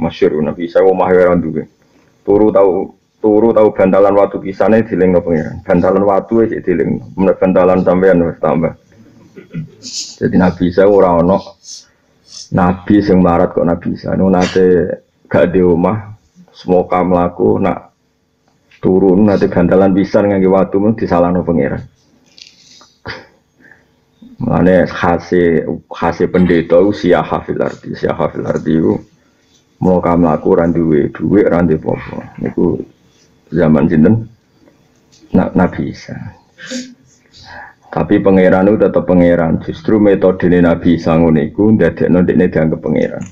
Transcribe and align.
masyhur 0.00 0.40
Nabi 0.40 0.66
Isa 0.66 0.80
omah 0.80 1.12
ora 1.12 1.36
duwe. 1.36 1.68
Turu 2.24 2.48
tau 2.48 2.96
turu 3.20 3.52
tau 3.52 3.68
bantalan 3.76 4.16
watu 4.16 4.40
kisane 4.40 4.82
dilingno 4.88 5.20
pangeran. 5.20 5.60
Bantalan 5.60 6.02
watu 6.02 6.40
wis 6.40 6.56
dilingno. 6.64 7.12
Menawa 7.20 7.36
bantalan 7.36 7.78
sampean 7.84 8.24
wis 8.24 8.40
tambah. 8.40 8.72
Jadi 10.18 10.36
Nabi 10.40 10.62
Isa 10.72 10.88
ora 10.88 11.20
ono 11.20 11.36
Nabi 12.56 13.04
sing 13.04 13.20
marat 13.20 13.52
kok 13.52 13.68
Nabi 13.68 13.92
Isa. 13.92 14.16
Nu 14.16 14.32
nate 14.32 14.98
gak 15.28 15.52
di 15.52 15.60
omah 15.60 16.16
semoga 16.50 17.00
melaku 17.04 17.60
nak 17.62 17.92
turun 18.80 19.28
nanti 19.28 19.46
bantalan 19.46 19.92
pisan 19.92 20.32
ngangge 20.32 20.48
watu 20.48 20.76
mun 20.80 20.96
disalahno 20.96 21.44
pangeran. 21.44 21.84
Mane 24.40 24.88
khase 24.88 25.68
khase 25.92 26.24
pendeta 26.32 26.80
usia 26.80 27.20
hafil 27.20 27.60
arti, 27.60 27.92
usia 27.92 28.16
hafil 28.16 28.48
arti 28.48 28.72
itu 28.72 28.96
mau 29.80 29.98
kamu 29.98 30.28
laku 30.28 30.48
randuwe 30.54 31.08
duwe 31.10 31.40
randu 31.48 31.80
popo. 31.80 32.20
Niku 32.38 32.80
zaman 33.48 33.88
sinten 33.88 34.28
nak 35.32 35.56
nabi 35.56 35.90
Isa. 35.90 36.16
Tapi 37.90 38.22
pangeran 38.22 38.70
itu 38.70 38.78
tetap 38.78 39.02
pangeran. 39.02 39.58
Justru 39.66 39.98
metode 39.98 40.46
Nabi 40.46 40.94
Isa 40.94 41.18
nguniku 41.18 41.74
ndadekno 41.74 42.22
dekne 42.22 42.46
dianggap 42.46 42.78
pangeran. 42.78 43.24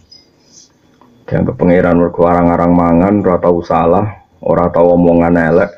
Dianggap 1.30 1.54
pangeran 1.54 1.94
mergo 2.02 2.26
arang-arang 2.26 2.74
mangan 2.74 3.14
ora 3.22 3.38
tau 3.38 3.62
salah, 3.62 4.18
ora 4.42 4.66
tau 4.74 4.98
omongan 4.98 5.38
elek. 5.38 5.70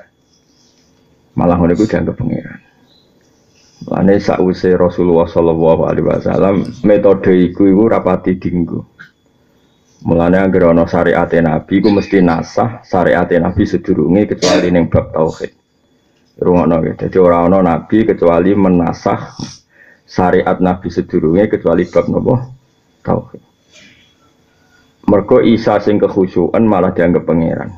Malah 1.37 1.61
nguniku 1.61 1.85
dianggap 1.85 2.17
pangeran. 2.17 2.61
Lane 3.85 4.17
sakwise 4.17 4.73
Rasulullah 4.77 5.29
sallallahu 5.29 5.83
alaihi 5.89 6.05
wasallam 6.05 6.57
metode 6.85 7.33
iku 7.33 7.69
iku 7.69 7.85
rapati 7.85 8.37
dinggo. 8.41 8.89
Mulane 10.01 10.41
anggere 10.41 10.65
ana 10.65 10.89
syariat 10.89 11.29
Nabi 11.29 11.85
iku 11.85 11.93
mesti 11.93 12.25
nasah 12.25 12.81
syariat 12.81 13.29
Nabi 13.29 13.69
sedurunge 13.69 14.33
kecuali 14.33 14.73
ning 14.73 14.89
bab 14.89 15.13
tauhid. 15.13 15.53
Rungono 16.41 16.81
ya. 16.81 16.97
Dadi 16.97 17.21
ora 17.21 17.45
ana 17.45 17.61
nabi 17.61 18.09
kecuali 18.09 18.57
menasah 18.57 19.37
syariat 20.09 20.57
Nabi 20.57 20.89
sedurunge 20.89 21.53
kecuali 21.53 21.85
bab 21.85 22.09
napa? 22.09 22.37
Tauhid. 23.05 23.43
Mergo 25.05 25.45
Isa 25.45 25.77
sing 25.85 26.01
kekhusyukan 26.01 26.65
malah 26.65 26.97
dianggap 26.97 27.29
pangeran. 27.29 27.71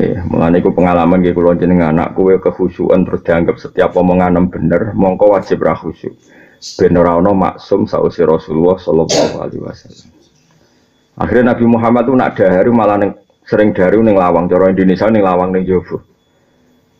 Ya, 0.00 0.24
mengenai 0.24 0.64
ku 0.64 0.72
pengalaman 0.72 1.20
gitu 1.20 1.44
kalau 1.44 1.52
jenengan 1.52 1.92
anak 1.92 2.16
kue 2.16 2.40
kehusuan 2.40 3.04
terus 3.04 3.20
dianggap 3.28 3.60
setiap 3.60 3.92
omongan 3.92 4.48
bener, 4.48 4.96
mongko 4.96 5.36
wajib 5.36 5.60
rahusu. 5.60 6.08
Ben 6.62 6.94
ora 6.94 7.18
maksum 7.18 7.90
sausi 7.90 8.22
Rasulullah 8.22 8.78
sallallahu 8.78 9.34
alaihi 9.42 9.62
wasallam. 9.66 10.08
Akhirnya 11.18 11.52
Nabi 11.52 11.64
Muhammad 11.66 12.02
tuh 12.06 12.16
nak 12.16 12.38
daharu 12.38 12.70
malah 12.70 12.96
neng, 13.02 13.12
sering 13.44 13.74
daharu 13.74 14.00
neng 14.00 14.14
lawang, 14.14 14.46
cara 14.46 14.70
Indonesia 14.70 15.10
neng 15.10 15.26
lawang 15.26 15.50
neng 15.50 15.66
Jowo. 15.66 16.00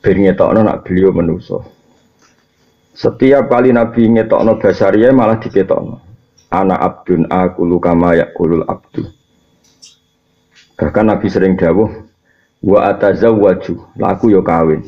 Ben 0.02 0.18
ngetokno 0.18 0.66
nak 0.66 0.82
beliau 0.82 1.14
menuso. 1.14 1.62
Setiap 2.92 3.46
kali 3.46 3.70
Nabi 3.70 4.10
ngetokno 4.10 4.58
basaria 4.58 5.14
malah 5.14 5.38
diketokno. 5.38 6.02
Anak 6.52 6.80
abdun 6.82 7.30
aku 7.30 7.64
lukama 7.64 8.18
yakulul 8.18 8.66
abdu. 8.66 9.08
Bahkan 10.76 11.06
Nabi 11.06 11.26
sering 11.30 11.54
dawuh, 11.56 11.88
wa 12.66 12.78
atazawwaju 12.90 13.74
laku 13.96 14.26
yo 14.34 14.42
kawin 14.42 14.82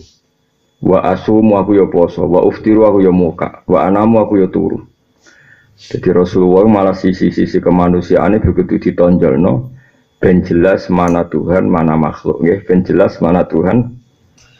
wa 0.84 1.00
asumu 1.00 1.56
aku 1.56 1.80
yo 1.80 1.88
poso 1.88 2.28
wa 2.28 2.44
uftiru 2.44 2.84
aku 2.84 3.00
yo 3.00 3.12
muka 3.12 3.64
wa 3.64 3.88
anamu 3.88 4.20
aku 4.20 4.44
yo 4.44 4.52
turu 4.52 4.84
jadi 5.74 6.12
Rasulullah 6.12 6.68
malah 6.68 6.94
sisi-sisi 6.94 7.58
kemanusiaan 7.58 8.36
begitu 8.38 8.77
ditonjol 8.77 9.40
no 9.40 9.72
ben 10.20 10.44
jelas 10.44 10.92
mana 10.92 11.24
Tuhan 11.32 11.66
mana 11.66 11.96
makhluk 11.96 12.44
ya 12.44 12.60
ben 12.62 12.84
jelas 12.84 13.16
mana 13.24 13.48
Tuhan 13.48 13.96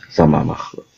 sama 0.09 0.41
makhluk 0.41 0.89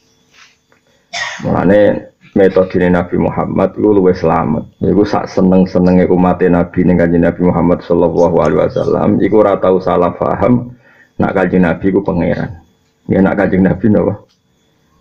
Mulane 1.45 2.13
metode 2.37 2.81
Nabi 2.89 3.17
Muhammad 3.21 3.77
itu 3.77 3.89
luwih 3.93 4.17
selamat. 4.17 4.65
Iku 4.85 5.05
sak 5.05 5.29
seneng-senenge 5.29 6.09
umat 6.09 6.41
Nabi 6.45 6.81
ning 6.85 6.97
Nabi 7.01 7.43
Muhammad 7.45 7.85
sallallahu 7.85 8.37
alaihi 8.41 8.61
wasallam 8.69 9.21
iku 9.21 9.45
ora 9.45 9.57
tau 9.61 9.81
salah 9.81 10.13
paham 10.17 10.77
nak 11.17 11.33
kajian 11.37 11.65
Nabi 11.65 11.93
ku 11.93 12.01
pangeran. 12.05 12.61
Ya 13.09 13.21
nak 13.21 13.37
kajian 13.41 13.65
Nabi 13.65 13.87
napa? 13.89 14.25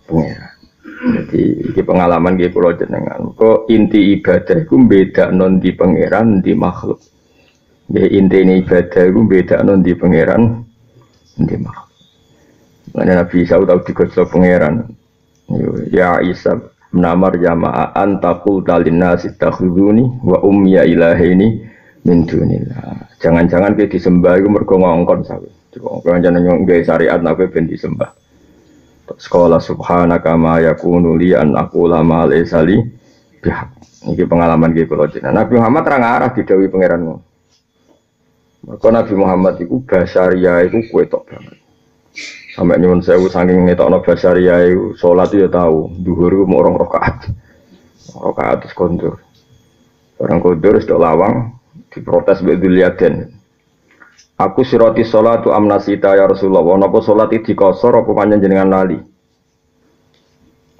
Pangeran. 0.06 0.54
Jadi 0.96 1.42
ini 1.60 1.82
pengalaman 1.84 2.40
di 2.40 2.48
pulau 2.48 2.72
jenengan. 2.72 3.30
Kok 3.36 3.68
inti 3.68 4.16
ibadah 4.16 4.64
ku 4.64 4.80
beda 4.86 5.28
non 5.34 5.60
di 5.60 5.70
pangeran 5.76 6.40
di 6.40 6.56
makhluk. 6.56 6.98
Ya 7.92 8.06
inti 8.08 8.42
ini 8.42 8.64
ibadah 8.64 9.04
ku 9.12 9.20
beda 9.28 9.60
non 9.60 9.84
di 9.84 9.92
pangeran 9.92 10.64
di 11.36 11.56
makhluk. 11.60 11.92
Mana 12.96 13.22
Nabi 13.22 13.44
Isa 13.44 13.60
tahu 13.60 13.80
digosok 13.84 14.26
pangeran. 14.32 14.88
Ya 15.92 16.16
Isa 16.24 16.56
menamar 16.96 17.36
jamaah 17.36 17.92
antakul 17.92 18.64
talina 18.64 19.20
sitakhuduni 19.20 20.24
wa 20.24 20.40
umya 20.40 20.88
ilahini 20.88 21.60
min 22.08 22.24
dunillah. 22.24 23.12
Jangan-jangan 23.20 23.76
kita 23.76 24.00
disembah 24.00 24.40
itu 24.40 24.48
mergo 24.48 24.80
ngongkon 24.80 25.28
sawi. 25.28 25.50
Kalau 25.76 26.18
jangan 26.24 26.40
nggak 26.40 26.88
syariat 26.88 27.20
nabi 27.20 27.52
ben 27.52 27.68
disembah. 27.68 28.16
Sekolah 29.14 29.62
subhanaka 29.62 30.34
ma 30.34 30.58
yakunu 30.58 31.14
li 31.14 31.30
an 31.30 31.54
aqula 31.54 32.02
ma 32.02 32.26
laysa 32.26 32.66
li 32.66 32.82
bihaq. 33.38 33.70
Pengalaman 34.06 34.74
iki 34.74 34.86
kula 34.86 35.06
jenengan. 35.10 35.42
Nabi 35.42 35.58
Muhammad 35.58 35.82
terang 35.86 36.02
arah 36.02 36.30
didawi 36.30 36.66
pangeranmu. 36.70 37.14
Maka 38.66 38.88
Nabi 38.90 39.14
Muhammad 39.14 39.54
itu 39.62 39.78
basaria 39.86 40.66
itu 40.66 40.82
kue 40.90 41.06
tok 41.06 41.26
banget. 41.30 41.58
Sampai 42.54 42.80
nyuwun 42.82 43.04
sewu 43.04 43.30
saking 43.30 43.68
ngetokno 43.68 44.02
basaria 44.02 44.66
itu 44.66 44.98
sholat 44.98 45.30
itu 45.30 45.46
ya 45.46 45.48
tahu. 45.50 45.90
Duhur 46.02 46.32
itu 46.34 46.44
mau 46.46 46.62
orang 46.62 46.74
rokaat. 46.74 47.30
Rokaat 48.14 48.66
terus 48.66 48.74
kondur. 48.74 49.22
Orang 50.18 50.42
kondur 50.42 50.78
sudah 50.82 50.98
lawang 50.98 51.54
diprotes 51.92 52.42
betul 52.42 52.74
liatin. 52.74 53.35
Aku 54.36 54.60
siroti 54.68 55.00
sholat 55.00 55.40
tu 55.40 55.48
amnasita 55.48 56.12
ya 56.12 56.28
Rasulullah. 56.28 56.76
Napa 56.76 57.00
sholat 57.00 57.32
itu 57.32 57.56
dikosor 57.56 58.04
apa 58.04 58.10
panjang 58.12 58.44
jenengan 58.44 58.68
lali? 58.68 59.00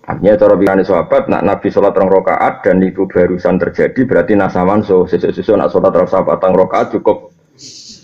Artinya 0.06 0.39
cara 0.39 0.55
bilang 0.55 0.78
sahabat, 0.87 1.27
nak 1.27 1.43
Nabi 1.43 1.66
sholat 1.66 1.91
rong 1.97 2.06
rokaat 2.06 2.62
dan 2.62 2.78
itu 2.78 3.11
barusan 3.11 3.59
terjadi 3.59 4.06
berarti 4.06 4.39
nasaman 4.39 4.87
so 4.87 5.03
sesuatu 5.03 5.34
sesu 5.34 5.59
nak 5.59 5.75
sholat 5.75 5.91
rong 5.91 6.06
sahabat 6.06 6.39
rong 6.39 6.55
rokaat 6.55 6.95
cukup 6.95 7.34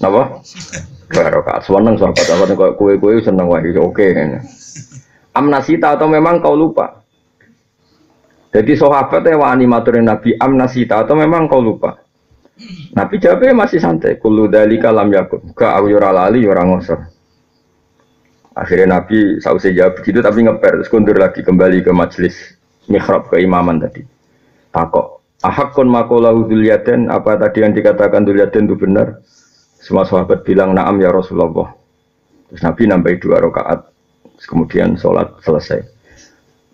Napa? 0.03 0.43
Dua 1.15 1.31
rokaat. 1.31 1.63
Seneng 1.63 1.95
sahabat 1.95 2.25
sahabat 2.27 2.49
kok 2.59 2.75
kue 2.75 2.99
kue 2.99 3.23
seneng 3.23 3.47
wah 3.47 3.63
oke. 3.63 3.95
Okay. 3.95 4.35
Amnasita 5.39 5.95
atau 5.95 6.11
memang 6.11 6.43
kau 6.43 6.59
lupa? 6.59 7.07
Jadi 8.51 8.75
sahabat 8.75 9.23
ya 9.23 9.39
wani 9.39 9.65
maturin 9.71 10.11
Nabi 10.11 10.35
amnasita 10.37 11.07
atau 11.07 11.15
memang 11.15 11.47
kau 11.47 11.63
lupa? 11.63 12.02
Nabi 12.93 13.17
jawabnya 13.17 13.57
masih 13.57 13.81
santai. 13.81 14.21
Kulu 14.21 14.53
dali 14.53 14.77
kalam 14.77 15.09
yakun. 15.09 15.57
Ke 15.57 15.65
aku 15.65 15.93
yura 15.93 16.13
lali 16.13 16.45
yura 16.45 16.63
ngosor. 16.63 17.01
Akhirnya 18.53 19.01
Nabi 19.01 19.41
sausai 19.41 19.73
jawab 19.73 19.97
begitu 19.97 20.21
tapi 20.21 20.45
ngeper 20.45 20.85
terus 20.85 20.93
kundur 20.93 21.17
lagi 21.17 21.41
kembali 21.41 21.81
ke 21.81 21.89
majelis 21.89 22.37
mihrab 22.85 23.33
keimaman 23.33 23.81
tadi. 23.81 24.05
Takok. 24.69 25.25
Ahakun 25.43 25.91
makolahu 25.91 26.47
duliaden 26.47 27.11
apa 27.11 27.35
tadi 27.35 27.65
yang 27.65 27.75
dikatakan 27.75 28.23
duliaden 28.23 28.69
itu 28.69 28.77
benar? 28.79 29.25
Semua 29.83 30.07
sahabat 30.07 30.47
bilang 30.47 30.77
naam 30.77 31.03
ya 31.03 31.11
Rasulullah. 31.11 31.75
Terus 32.53 32.63
Nabi 32.63 32.83
nambahi 32.87 33.17
dua 33.19 33.41
rakaat. 33.43 33.81
Kemudian 34.43 34.95
sholat 35.01 35.33
selesai. 35.43 35.83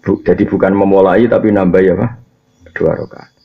Bu, 0.03 0.21
jadi 0.27 0.45
bukan 0.45 0.75
memulai 0.75 1.31
tapi 1.31 1.55
nambah 1.55 1.81
ya 1.81 1.95
Pak. 1.95 2.11
Dua 2.75 2.93
rakaat. 2.93 3.38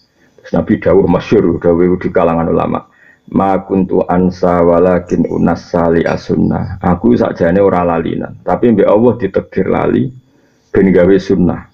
Nabi 0.52 0.82
dawuh 0.84 1.08
masyur, 1.08 1.56
dawuh 1.64 1.96
di 1.96 2.10
kalangan 2.12 2.52
ulama. 2.52 2.84
Ma 3.32 3.56
kuntu 3.64 4.04
ansa 4.04 4.60
walakin 4.60 5.24
unas 5.32 5.72
sali 5.72 6.04
asunnah. 6.04 6.76
Aku 6.84 7.16
sakjane 7.16 7.64
ora 7.64 7.88
lalinan, 7.88 8.36
tapi 8.44 8.76
mbek 8.76 8.84
Allah 8.84 9.14
ditekdir 9.16 9.72
lali 9.72 10.12
ben 10.76 10.92
gawe 10.92 11.16
sunnah. 11.16 11.72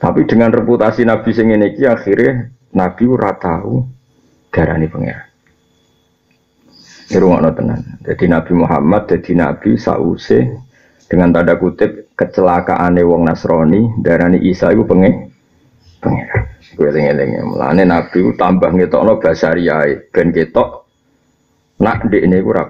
Tapi 0.00 0.24
dengan 0.24 0.54
reputasi 0.56 1.04
Nabi 1.04 1.30
sing 1.36 1.52
iki 1.52 1.84
akhirnya 1.84 2.48
Nabi 2.72 3.04
ora 3.12 3.36
tahu 3.36 3.84
darani 4.48 4.88
pangeran. 4.88 5.28
Irungokno 7.12 7.50
tenan. 7.52 7.80
Jadi 8.04 8.24
Nabi 8.28 8.52
Muhammad 8.56 9.08
jadi 9.08 9.32
Nabi 9.36 9.76
sause 9.76 10.48
dengan 11.08 11.32
tanda 11.32 11.56
kutip 11.60 12.12
kecelakaane 12.16 13.00
wong 13.04 13.28
Nasrani 13.28 14.00
darani 14.00 14.40
Isa 14.44 14.72
iku 14.72 14.84
pengen 14.88 15.32
pengeran. 16.00 16.47
Gue 16.76 16.92
eling-eling 16.92 17.48
Mulane 17.48 17.84
Nabi 17.88 18.34
tambah 18.36 18.68
ngetokno 18.74 19.16
basariyae 19.22 20.12
ben 20.12 20.34
ketok 20.34 20.84
nak 21.80 22.04
ndek 22.04 22.26
ini 22.26 22.44
ora. 22.44 22.68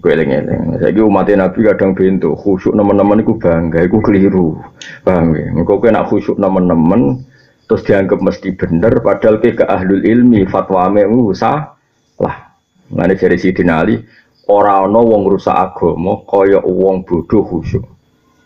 Gue 0.00 0.10
eling-eling. 0.12 0.76
Saiki 0.82 1.00
umat 1.00 1.30
Nabi 1.32 1.64
kadang 1.64 1.96
bento 1.96 2.36
khusyuk 2.36 2.76
nemen-nemen 2.76 3.24
iku 3.24 3.40
bangga, 3.40 3.86
iku 3.86 3.98
keliru. 4.04 4.60
Paham 5.06 5.32
ya? 5.32 5.48
Engko 5.54 5.80
kowe 5.80 5.88
nak 5.88 6.12
khusyuk 6.12 6.36
nemen-nemen 6.36 7.24
terus 7.70 7.86
dianggap 7.86 8.18
mesti 8.18 8.50
bener 8.58 8.98
padahal 8.98 9.38
ke 9.38 9.54
ke 9.54 9.62
ahlul 9.62 10.02
ilmi 10.02 10.42
fatwa 10.50 10.90
mu 10.90 11.30
lah 12.18 12.50
mana 12.90 13.14
dari 13.14 13.38
Sidin 13.38 13.70
Ali 13.70 14.02
orang 14.50 14.90
no 14.90 15.06
wong 15.06 15.30
rusak 15.30 15.54
agama 15.54 16.18
kaya 16.26 16.58
wong 16.66 17.06
bodoh 17.06 17.46
khusyuk 17.46 17.86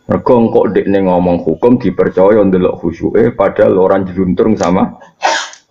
mereka 0.04 0.36
kok 0.36 0.66
dekne 0.76 1.08
ngomong 1.08 1.40
hukum 1.40 1.80
dipercaya 1.80 2.44
ndelok 2.44 2.76
khusyuke 2.76 3.32
padahal 3.32 3.80
orang 3.80 4.04
jeluntrung 4.04 4.52
sama 4.52 5.00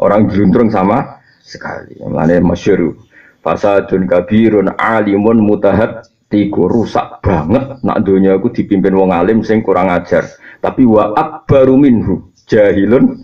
orang 0.02 0.26
jeluntrung 0.34 0.74
sama 0.74 1.22
sekali. 1.46 2.02
Mulane 2.02 2.42
masyhur 2.42 2.98
fasadun 3.46 4.10
kabirun 4.10 4.74
alimun 4.74 5.38
mutahad 5.38 6.02
tiku 6.34 6.66
rusak 6.66 7.22
banget 7.22 7.78
nak 7.86 8.02
dunia 8.02 8.42
aku 8.42 8.50
dipimpin 8.50 8.98
wong 8.98 9.14
alim 9.14 9.46
sing 9.46 9.62
kurang 9.62 9.94
ajar. 9.94 10.26
Tapi 10.58 10.82
wa 10.82 11.14
akbaru 11.14 11.78
minhu 11.78 12.34
jahilun 12.50 13.22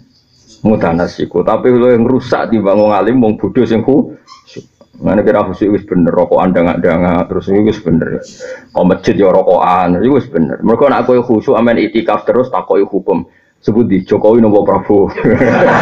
mutanasiku. 0.61 1.41
Tapi 1.41 1.73
lo 1.73 1.89
yang 1.89 2.05
rusak 2.05 2.53
di 2.53 2.61
wong 2.61 2.93
alim 2.93 3.17
wong 3.17 3.33
bodoh 3.41 3.65
sing 3.65 3.81
Mana 4.99 5.23
kira 5.23 5.47
khusyuk 5.47 5.79
wis 5.79 5.83
bener 5.87 6.11
rokok 6.11 6.43
anda 6.43 6.59
nggak 6.59 6.83
nggak 6.83 7.23
terus 7.31 7.47
ini 7.47 7.71
wis 7.71 7.79
bener. 7.79 8.19
Kau 8.75 8.83
masjid 8.83 9.15
ya 9.15 9.31
rokokan, 9.31 9.95
itu 10.03 10.11
wis 10.11 10.27
bener. 10.27 10.59
Mereka 10.59 10.91
nak 10.91 11.07
kau 11.07 11.15
khusyuk 11.23 11.55
amen 11.55 11.79
itikaf 11.79 12.27
terus 12.27 12.51
tak 12.51 12.67
kau 12.67 12.75
hukum. 12.75 13.23
Sebut 13.59 13.87
di 13.87 14.03
Jokowi 14.03 14.39
nopo 14.39 14.63
Prabowo. 14.63 15.11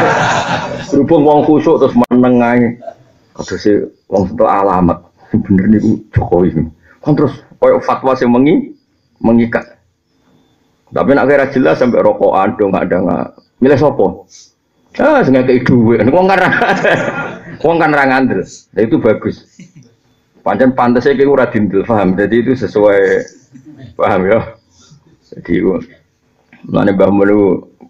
Berhubung 0.94 1.26
wong 1.26 1.40
khusyuk 1.50 1.82
terus 1.82 1.98
menengai. 1.98 2.78
Terus 3.38 3.62
si 3.62 3.74
wong 4.10 4.30
setelah 4.30 4.66
alamat 4.66 4.98
bener 5.34 5.66
nih 5.66 5.82
Jokowi. 6.14 6.54
Kan 7.02 7.18
terus 7.18 7.42
kau 7.58 7.82
fatwa 7.82 8.14
sih 8.14 8.30
mengi 8.30 8.70
mengikat. 9.18 9.66
Tapi 10.94 11.10
nak 11.18 11.26
kira 11.26 11.50
jelas 11.50 11.82
sampai 11.82 12.06
rokokan 12.06 12.54
ada 12.54 12.98
nggak. 13.02 13.28
Milih 13.66 13.82
sopo. 13.82 14.30
Ah, 14.98 15.26
sengaja 15.26 15.54
duit. 15.66 16.06
Wong 16.10 16.26
karena 16.30 16.50
Wong 17.62 17.78
kan 17.82 17.94
ngandel. 17.94 18.46
Nah, 18.46 18.82
itu 18.82 19.02
bagus. 19.02 19.46
Pancen 20.46 20.72
pantasnya 20.72 21.18
kayak 21.18 21.28
ora 21.28 21.46
dindel, 21.52 21.84
paham. 21.84 22.16
Jadi 22.16 22.36
itu 22.40 22.52
sesuai 22.56 23.00
paham 24.00 24.22
ya. 24.32 24.40
Jadi 25.28 25.52
itu 25.60 25.76
Mulane 26.68 26.92
Mbah 26.96 27.12
Mun 27.12 27.30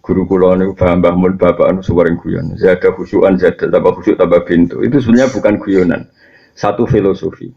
guru 0.02 0.22
kula 0.26 0.58
niku 0.58 0.74
paham 0.74 1.00
Mbah 1.02 1.14
Mun 1.14 1.34
bapak 1.38 1.70
anu 1.70 1.80
suwaring 1.82 2.18
guyon. 2.18 2.58
Zada 2.58 2.90
khusyuan 2.94 3.38
zada 3.38 3.70
tambah 3.70 3.94
khusyuk 3.98 4.18
tambah 4.18 4.42
pintu. 4.44 4.82
Itu 4.82 4.98
sebenarnya 4.98 5.30
bukan 5.32 5.54
guyonan. 5.62 6.02
Satu 6.58 6.84
filosofi. 6.90 7.50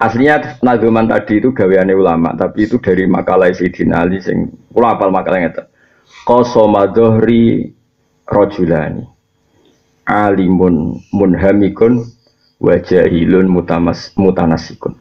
Aslinya 0.00 0.58
nazuman 0.60 1.06
tadi 1.06 1.38
itu 1.38 1.54
gaweane 1.54 1.94
ulama, 1.94 2.34
tapi 2.34 2.66
itu 2.66 2.82
dari 2.82 3.06
makalah 3.06 3.54
Sayyidina 3.54 4.04
Ali 4.04 4.18
sing 4.18 4.50
kula 4.74 4.98
apal 4.98 5.14
makalah 5.14 5.44
ngeten. 5.44 5.70
Qasama 6.26 6.90
rajulani 8.24 9.13
alimun 10.04 11.00
munhamikun 11.12 12.04
wajahilun 12.60 13.48
mutamas 13.48 14.12
mutanasikun. 14.16 14.96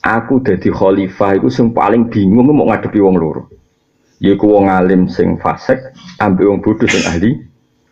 Aku 0.00 0.40
dadi 0.40 0.72
khalifah 0.72 1.36
itu 1.36 1.52
sing 1.52 1.76
paling 1.76 2.08
bingung 2.08 2.48
mau 2.50 2.72
ngadepi 2.72 2.98
wong 3.04 3.20
loro. 3.20 3.52
Yaiku 4.20 4.48
wong 4.48 4.68
alim 4.68 5.08
sing 5.08 5.36
fasik, 5.40 5.80
ambek 6.20 6.48
wong 6.48 6.60
bodoh 6.60 6.88
sing 6.88 7.04
ahli 7.08 7.36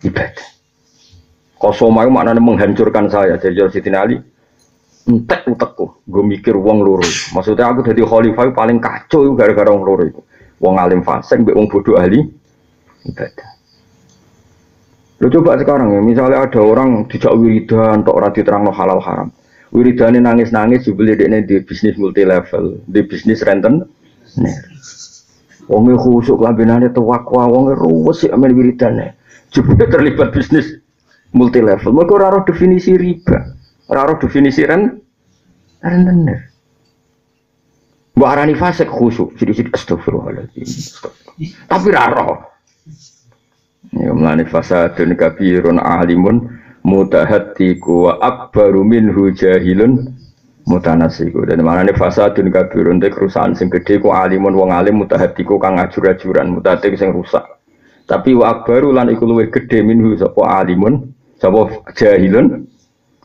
ibadah. 0.04 0.48
Kosoma 1.58 2.06
itu 2.06 2.12
maknanya 2.14 2.40
menghancurkan 2.40 3.10
saya. 3.10 3.34
Jadi 3.36 3.60
Siti 3.74 3.90
Ali, 3.90 4.14
entek 5.10 5.50
utekku, 5.50 6.06
gue 6.06 6.22
mikir 6.22 6.54
wong 6.54 6.86
loro. 6.86 7.04
Maksudnya 7.34 7.68
aku 7.68 7.82
jadi 7.82 8.06
khalifah 8.06 8.54
paling 8.54 8.78
kacau 8.78 9.34
gara-gara 9.34 9.68
wong 9.74 9.84
loro 9.84 10.04
itu. 10.06 10.20
Wong 10.62 10.78
alim 10.78 11.02
fasik, 11.02 11.42
ambek 11.44 11.58
wong 11.58 11.66
bodoh 11.66 11.98
ahli 11.98 12.24
ibadah. 13.04 13.57
Lo 15.18 15.26
coba 15.26 15.58
sekarang 15.58 15.98
ya, 15.98 16.00
misalnya 16.00 16.46
ada 16.46 16.60
orang 16.62 17.10
dijak 17.10 17.34
wiridan, 17.34 18.06
tok 18.06 18.22
terang 18.38 18.62
no 18.62 18.70
halal 18.70 19.02
haram. 19.02 19.34
Wiridannya 19.74 20.22
nangis-nangis, 20.22 20.86
jubli 20.86 21.12
dia 21.18 21.28
di 21.42 21.58
bisnis 21.60 21.98
multi 21.98 22.22
level, 22.22 22.80
di 22.86 23.02
bisnis 23.02 23.42
renten. 23.42 23.84
Wongnya 25.68 26.00
khusuk 26.00 26.40
lambinannya 26.40 26.94
tewakwa, 26.94 27.50
wongnya 27.50 27.76
ruwes 27.76 28.24
sih 28.24 28.30
amin 28.32 28.56
wiridannya. 28.56 29.12
Jubli 29.52 29.84
terlibat 29.90 30.32
bisnis 30.32 30.78
multi 31.34 31.60
level. 31.60 31.92
Mereka 31.92 32.14
raro 32.16 32.40
definisi 32.46 32.96
riba, 32.96 33.52
raro 33.92 34.16
definisi 34.16 34.64
rent, 34.64 35.02
rentenir. 35.84 36.48
Mbak 38.16 38.30
Arani 38.34 38.54
fasek 38.58 38.90
khusuk, 38.90 39.36
jadi-jadi 39.38 39.70
astagfirullahaladzim. 39.74 40.66
Tapi 41.70 41.88
raro. 41.94 42.50
Ya 43.94 44.12
mlane 44.12 44.44
fasadun 44.44 45.16
kabirun 45.16 45.80
alimun 45.80 46.60
mutahatiku 46.84 48.10
wa 48.10 48.12
akbaru 48.20 48.84
minhu 48.84 49.32
jahilun 49.32 50.12
mutanasiku. 50.68 51.48
Dan 51.48 51.64
nih 51.64 51.96
fasadun 51.96 52.52
kabirun 52.52 53.00
itu 53.00 53.08
kerusakan 53.14 53.56
sing 53.56 53.72
gede 53.72 54.02
ku 54.02 54.12
alimun 54.12 54.52
wong 54.52 54.70
alim 54.74 55.00
mutahatiku 55.00 55.56
kang 55.56 55.80
ajur-ajuran 55.80 56.52
mutahatik 56.52 57.00
sing 57.00 57.14
rusak. 57.16 57.42
Tapi 58.04 58.36
wa 58.36 58.60
akbaru 58.60 58.92
lan 58.92 59.08
iku 59.08 59.24
luwih 59.24 59.48
gede 59.48 59.80
minhu 59.80 60.16
sapa 60.20 60.64
alimun 60.64 61.12
sapa 61.40 61.72
jahilun 61.96 62.68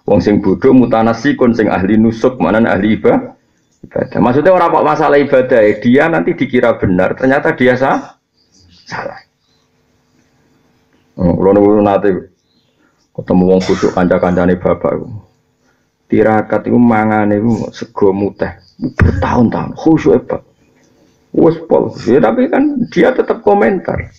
wong 0.07 0.19
sing 0.23 0.39
bodoh 0.39 0.71
mutanasikun 0.71 1.51
sing 1.51 1.67
ahli 1.67 1.99
nusuk 1.99 2.39
mana 2.39 2.63
ahli 2.71 2.95
ibadah. 2.99 3.35
Ibadah 3.83 4.19
maksudnya 4.23 4.55
orang 4.55 4.71
kok 4.71 4.87
masalah 4.87 5.19
ibadah 5.19 5.59
dia 5.83 6.07
nanti 6.07 6.31
dikira 6.39 6.79
benar 6.79 7.19
ternyata 7.19 7.51
dia 7.51 7.75
salah 7.75 8.15
Oh, 11.13 11.37
kalau 11.37 11.51
nunggu 11.53 11.81
nanti 11.85 12.09
ketemu 13.13 13.43
wong 13.45 13.61
khusyuk 13.61 13.93
kanca-kancane 13.93 14.57
bapak 14.57 14.97
itu. 14.97 15.07
Tirakat 16.09 16.69
itu 16.69 16.77
mangan 16.77 17.29
itu 17.33 17.69
sego 17.73 18.09
muteh 18.13 18.57
bertahun-tahun 18.97 19.77
khusyuk 19.77 20.25
apa? 20.25 20.41
Wes 21.33 21.57
pol. 21.65 21.89
Ya, 22.05 22.21
tapi 22.21 22.45
kan 22.49 22.85
dia 22.93 23.09
tetap 23.13 23.41
komentar. 23.41 24.13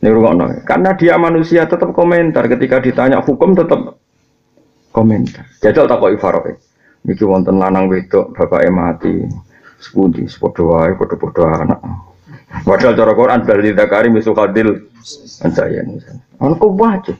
Ini 0.00 0.08
rungokno. 0.08 0.64
Karena 0.64 0.96
dia 0.96 1.20
manusia 1.20 1.68
tetap 1.68 1.92
komentar 1.92 2.48
ketika 2.48 2.80
ditanya 2.80 3.20
hukum 3.20 3.52
tetap 3.52 4.00
komentar. 4.96 5.44
Jajal 5.60 5.84
takoki 5.84 6.16
Farouk. 6.16 6.56
Niki 7.04 7.24
wonten 7.24 7.60
lanang 7.60 7.88
wedok 7.88 8.32
bapak 8.32 8.68
mati. 8.72 9.24
Sepundi, 9.80 10.28
sepodo 10.28 10.76
wae, 10.76 10.92
podo-podo 10.92 11.48
anak. 11.48 11.80
Padahal 12.50 12.98
cara 12.98 13.12
Quran 13.14 13.40
bali 13.46 13.70
zakari 13.72 14.08
misu 14.10 14.34
kadil 14.34 14.90
saya 15.00 15.86
misalnya. 15.86 16.22
Aku 16.42 16.74
baca. 16.74 17.14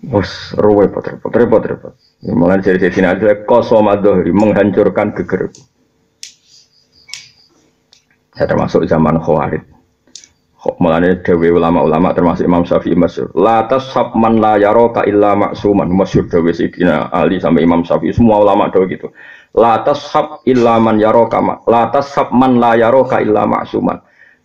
Bos 0.00 0.56
ruwe 0.56 0.88
repot 0.88 1.04
repot 1.04 1.32
repot 1.36 1.62
repot. 1.68 1.92
Malah 2.24 2.64
dari 2.64 2.80
sini 2.80 3.04
ada 3.04 3.44
kosomadohri 3.44 4.32
menghancurkan 4.32 5.12
geger. 5.12 5.52
Saya 8.32 8.46
termasuk 8.48 8.88
zaman 8.88 9.20
Khawarij. 9.20 9.60
Mulanya 10.80 11.16
dewi 11.24 11.48
ulama-ulama 11.52 12.12
termasuk 12.12 12.44
Imam 12.44 12.64
Syafi'i 12.68 12.92
masyur. 12.92 13.32
Latas 13.32 13.92
sabman 13.96 14.40
la 14.40 14.60
yaroka 14.60 15.04
illa 15.08 15.32
maksuman. 15.36 15.88
Masyur 15.88 16.28
dewi 16.28 16.52
Sidina 16.56 17.08
Ali 17.12 17.40
sampai 17.40 17.64
Imam 17.64 17.84
Syafi'i. 17.84 18.12
Semua 18.12 18.40
ulama 18.40 18.68
dewi 18.72 18.96
gitu. 18.96 19.12
Latas 19.50 20.06
sab 20.14 20.46
illa 20.46 20.78
man 20.78 21.02
yaroka. 21.02 21.42
Latas 21.66 22.14
sab 22.14 22.30
man 22.30 22.62
la 22.62 22.78
yaroka 22.78 23.18
illa 23.18 23.46
maksuman. 23.46 23.98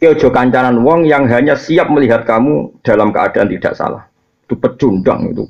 Ojo 0.05 0.29
kancanan 0.29 0.85
wong 0.85 1.09
yang 1.09 1.25
hanya 1.25 1.57
siap 1.57 1.89
melihat 1.89 2.29
kamu 2.29 2.69
dalam 2.85 3.09
keadaan 3.09 3.49
tidak 3.49 3.73
salah. 3.73 4.05
Itu 4.45 4.53
pecundang 4.57 5.33
itu. 5.33 5.49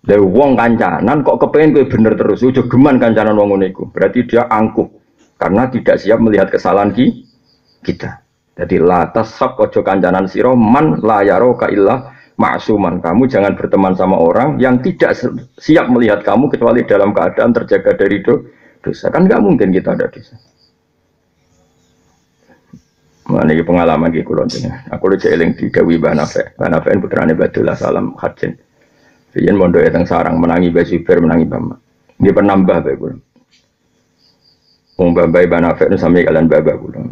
Dari 0.00 0.22
wong 0.22 0.56
kancanan 0.56 1.20
kok 1.20 1.36
kepengen 1.36 1.76
gue 1.76 1.84
bener 1.84 2.16
terus. 2.16 2.40
Ojo 2.40 2.64
geman 2.68 2.96
kancanan 2.96 3.36
wong 3.36 3.60
uniku. 3.60 3.84
Berarti 3.92 4.24
dia 4.24 4.48
angkuh. 4.48 4.88
Karena 5.36 5.68
tidak 5.68 6.00
siap 6.00 6.18
melihat 6.24 6.48
kesalahan 6.48 6.90
kita. 7.84 8.24
Jadi 8.58 8.76
latas 8.80 9.36
sab 9.36 9.60
ojo 9.60 9.80
kancanan 9.84 10.26
siro 10.26 10.56
man 10.56 10.98
layaro 10.98 11.54
kaillah 11.54 12.17
maksuman. 12.38 13.02
Kamu 13.02 13.26
jangan 13.26 13.58
berteman 13.58 13.98
sama 13.98 14.16
orang 14.16 14.56
yang 14.62 14.78
tidak 14.80 15.18
siap 15.58 15.90
melihat 15.90 16.22
kamu 16.22 16.48
kecuali 16.48 16.86
dalam 16.86 17.12
keadaan 17.12 17.52
terjaga 17.52 17.92
dari 17.98 18.22
dosa. 18.80 19.10
Kan 19.10 19.26
nggak 19.26 19.42
mungkin 19.42 19.74
kita 19.74 19.98
ada 19.98 20.06
dosa. 20.08 20.38
Mana 23.28 23.52
ini 23.52 23.60
pengalaman 23.60 24.08
kulon 24.24 24.48
ini. 24.56 24.72
Aku 24.88 25.12
lu 25.12 25.20
jeeling 25.20 25.52
di 25.52 25.68
Dewi 25.68 26.00
Banafe. 26.00 26.56
Banafe 26.56 26.96
ini 26.96 27.04
putrane 27.04 27.36
Badullah 27.36 27.76
Salam 27.76 28.16
Hajin. 28.16 28.56
Riyen 29.36 29.60
mondok 29.60 29.84
teng 29.92 30.08
sarang 30.08 30.40
menangi 30.40 30.72
Basuber 30.72 31.20
menangi 31.20 31.44
Bama. 31.44 31.76
Dia 32.16 32.32
penambah 32.32 32.78
bae 32.80 32.96
kula. 32.96 33.16
Wong 34.96 35.12
Bambai 35.12 35.44
Banafe 35.44 35.92
itu 35.92 36.00
sampai 36.00 36.24
kalian 36.24 36.48
baba 36.48 36.72
kula 36.74 37.04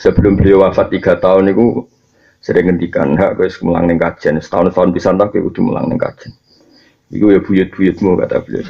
sebelum 0.00 0.40
beliau 0.40 0.64
wafat 0.64 0.88
tiga 0.88 1.20
tahun 1.20 1.52
itu 1.52 1.84
sering 2.40 2.72
ngendikan 2.72 3.16
hak 3.16 3.36
guys 3.36 3.56
mulang 3.60 3.88
neng 3.88 4.00
kajian 4.00 4.40
setahun 4.40 4.72
tahun 4.72 4.90
bisa 4.96 5.12
tak 5.16 5.36
udah 5.36 5.62
mulang 5.62 5.86
neng 5.88 6.00
kajian 6.00 6.32
itu 7.10 7.26
ya 7.26 7.42
buyut-buyutmu 7.42 8.22
kata 8.22 8.42
beliau 8.46 8.62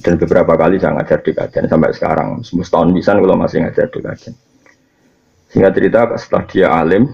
dan 0.00 0.14
beberapa 0.16 0.52
kali 0.56 0.80
saya 0.80 0.96
ngajar 0.96 1.18
di 1.20 1.32
kajian 1.36 1.64
sampai 1.68 1.92
sekarang 1.92 2.28
setahun 2.42 2.88
bisa 2.96 3.14
kalau 3.14 3.36
masih 3.36 3.62
ngajar 3.62 3.86
di 3.92 4.00
kajian 4.00 4.34
sehingga 5.52 5.70
cerita 5.70 6.00
setelah 6.16 6.44
dia 6.48 6.68
alim 6.72 7.04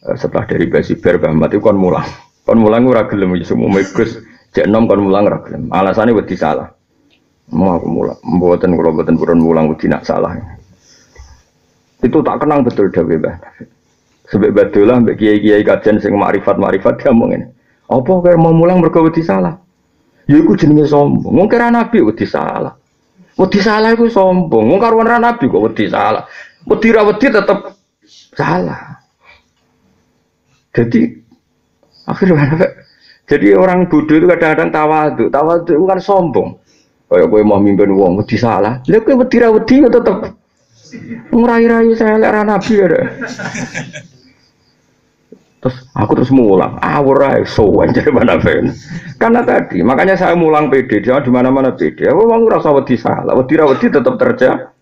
Eh, 0.00 0.16
setelah 0.16 0.48
dari 0.48 0.64
basi 0.64 0.96
ber 0.96 1.20
Mbah 1.20 1.52
itu 1.52 1.60
kon 1.60 1.76
mulang. 1.76 2.08
Kon 2.48 2.56
mulang 2.56 2.88
ora 2.88 3.04
gelem 3.04 3.36
ya 3.36 3.44
semua 3.44 3.68
Gus 3.84 4.16
cek 4.56 4.64
nom 4.64 4.88
kon 4.88 5.04
mulang 5.04 5.28
ora 5.28 5.44
gelem. 5.44 5.68
Alasane 5.68 6.16
wedi 6.16 6.40
salah. 6.40 6.72
Mau 7.52 7.76
aku 7.76 7.88
mulang, 7.90 8.18
mboten 8.22 8.78
kula 8.78 8.94
mboten 8.94 9.18
purun 9.18 9.42
mulang 9.42 9.68
wedi 9.68 9.90
nak 9.90 10.06
salah. 10.06 10.38
Itu 12.00 12.24
tak 12.24 12.40
kenang 12.40 12.64
betul 12.64 12.88
Dawe 12.88 13.12
Mbah. 13.12 13.36
Sebab 14.30 14.70
lah 14.86 14.96
mbek 15.02 15.18
kiai-kiai 15.18 15.66
kajian 15.66 15.98
sing 15.98 16.14
makrifat-makrifat 16.14 17.02
dia 17.02 17.10
ngomong 17.10 17.30
ini. 17.34 17.46
Apa 17.90 18.22
kaya 18.22 18.38
mau 18.38 18.54
mulang 18.54 18.78
mergo 18.78 19.02
wedi 19.02 19.26
salah? 19.26 19.58
Ya 20.30 20.38
iku 20.38 20.54
jenenge 20.54 20.86
sombong. 20.86 21.34
Wong 21.34 21.50
kira 21.50 21.74
nabi 21.74 21.98
wedi 21.98 22.22
salah. 22.22 22.78
Wedi 23.34 23.58
salah 23.58 23.90
iku 23.90 24.06
sombong. 24.06 24.70
Wong 24.70 24.78
karuan 24.78 25.10
nabi 25.18 25.50
kok 25.50 25.58
wedi 25.58 25.90
salah. 25.90 26.30
Wedi 26.62 26.94
ra 26.94 27.02
wedi 27.02 27.26
tetep 27.26 27.74
salah. 28.38 29.02
Jadi 30.70 31.10
akhirnya 32.06 32.70
jadi 33.26 33.58
orang 33.58 33.90
bodoh 33.90 34.14
itu 34.14 34.30
kadang-kadang 34.30 34.70
tawaduk. 34.70 35.28
Tawaduk 35.34 35.74
itu 35.74 35.86
kan 35.90 35.98
sombong. 35.98 36.48
Kayak 37.10 37.26
gue 37.26 37.42
mau 37.42 37.58
mimpin 37.58 37.90
uang, 37.90 38.22
wedi 38.22 38.38
salah. 38.38 38.78
Lihat 38.86 39.02
gue 39.02 39.18
wedi 39.18 39.42
wedi 39.42 39.76
tetap 39.90 40.38
ngerayu-rayu 41.34 41.98
saya 41.98 42.22
lihat 42.22 42.46
nabi 42.46 42.72
ada. 42.78 43.02
Terus 45.60 45.76
aku 45.92 46.16
terus 46.16 46.32
mulang, 46.32 46.80
awur 46.80 47.20
ae 47.20 47.44
sowan 47.44 47.92
jadi 47.96 48.08
mana 48.08 48.40
fen. 48.40 48.72
Karena 49.20 49.44
tadi, 49.44 49.84
makanya 49.84 50.16
saya 50.16 50.32
mulang 50.32 50.72
PD, 50.72 51.04
jangan 51.04 51.20
di 51.20 51.30
mana-mana 51.32 51.76
PD. 51.76 52.08
Aku 52.08 52.24
mau 52.24 52.40
ngerasa 52.40 52.72
wedi 52.72 52.96
salah, 52.96 53.36
wedi 53.36 53.60
wedi 53.60 53.86
tetap 53.92 54.16
terjadi. 54.16 54.72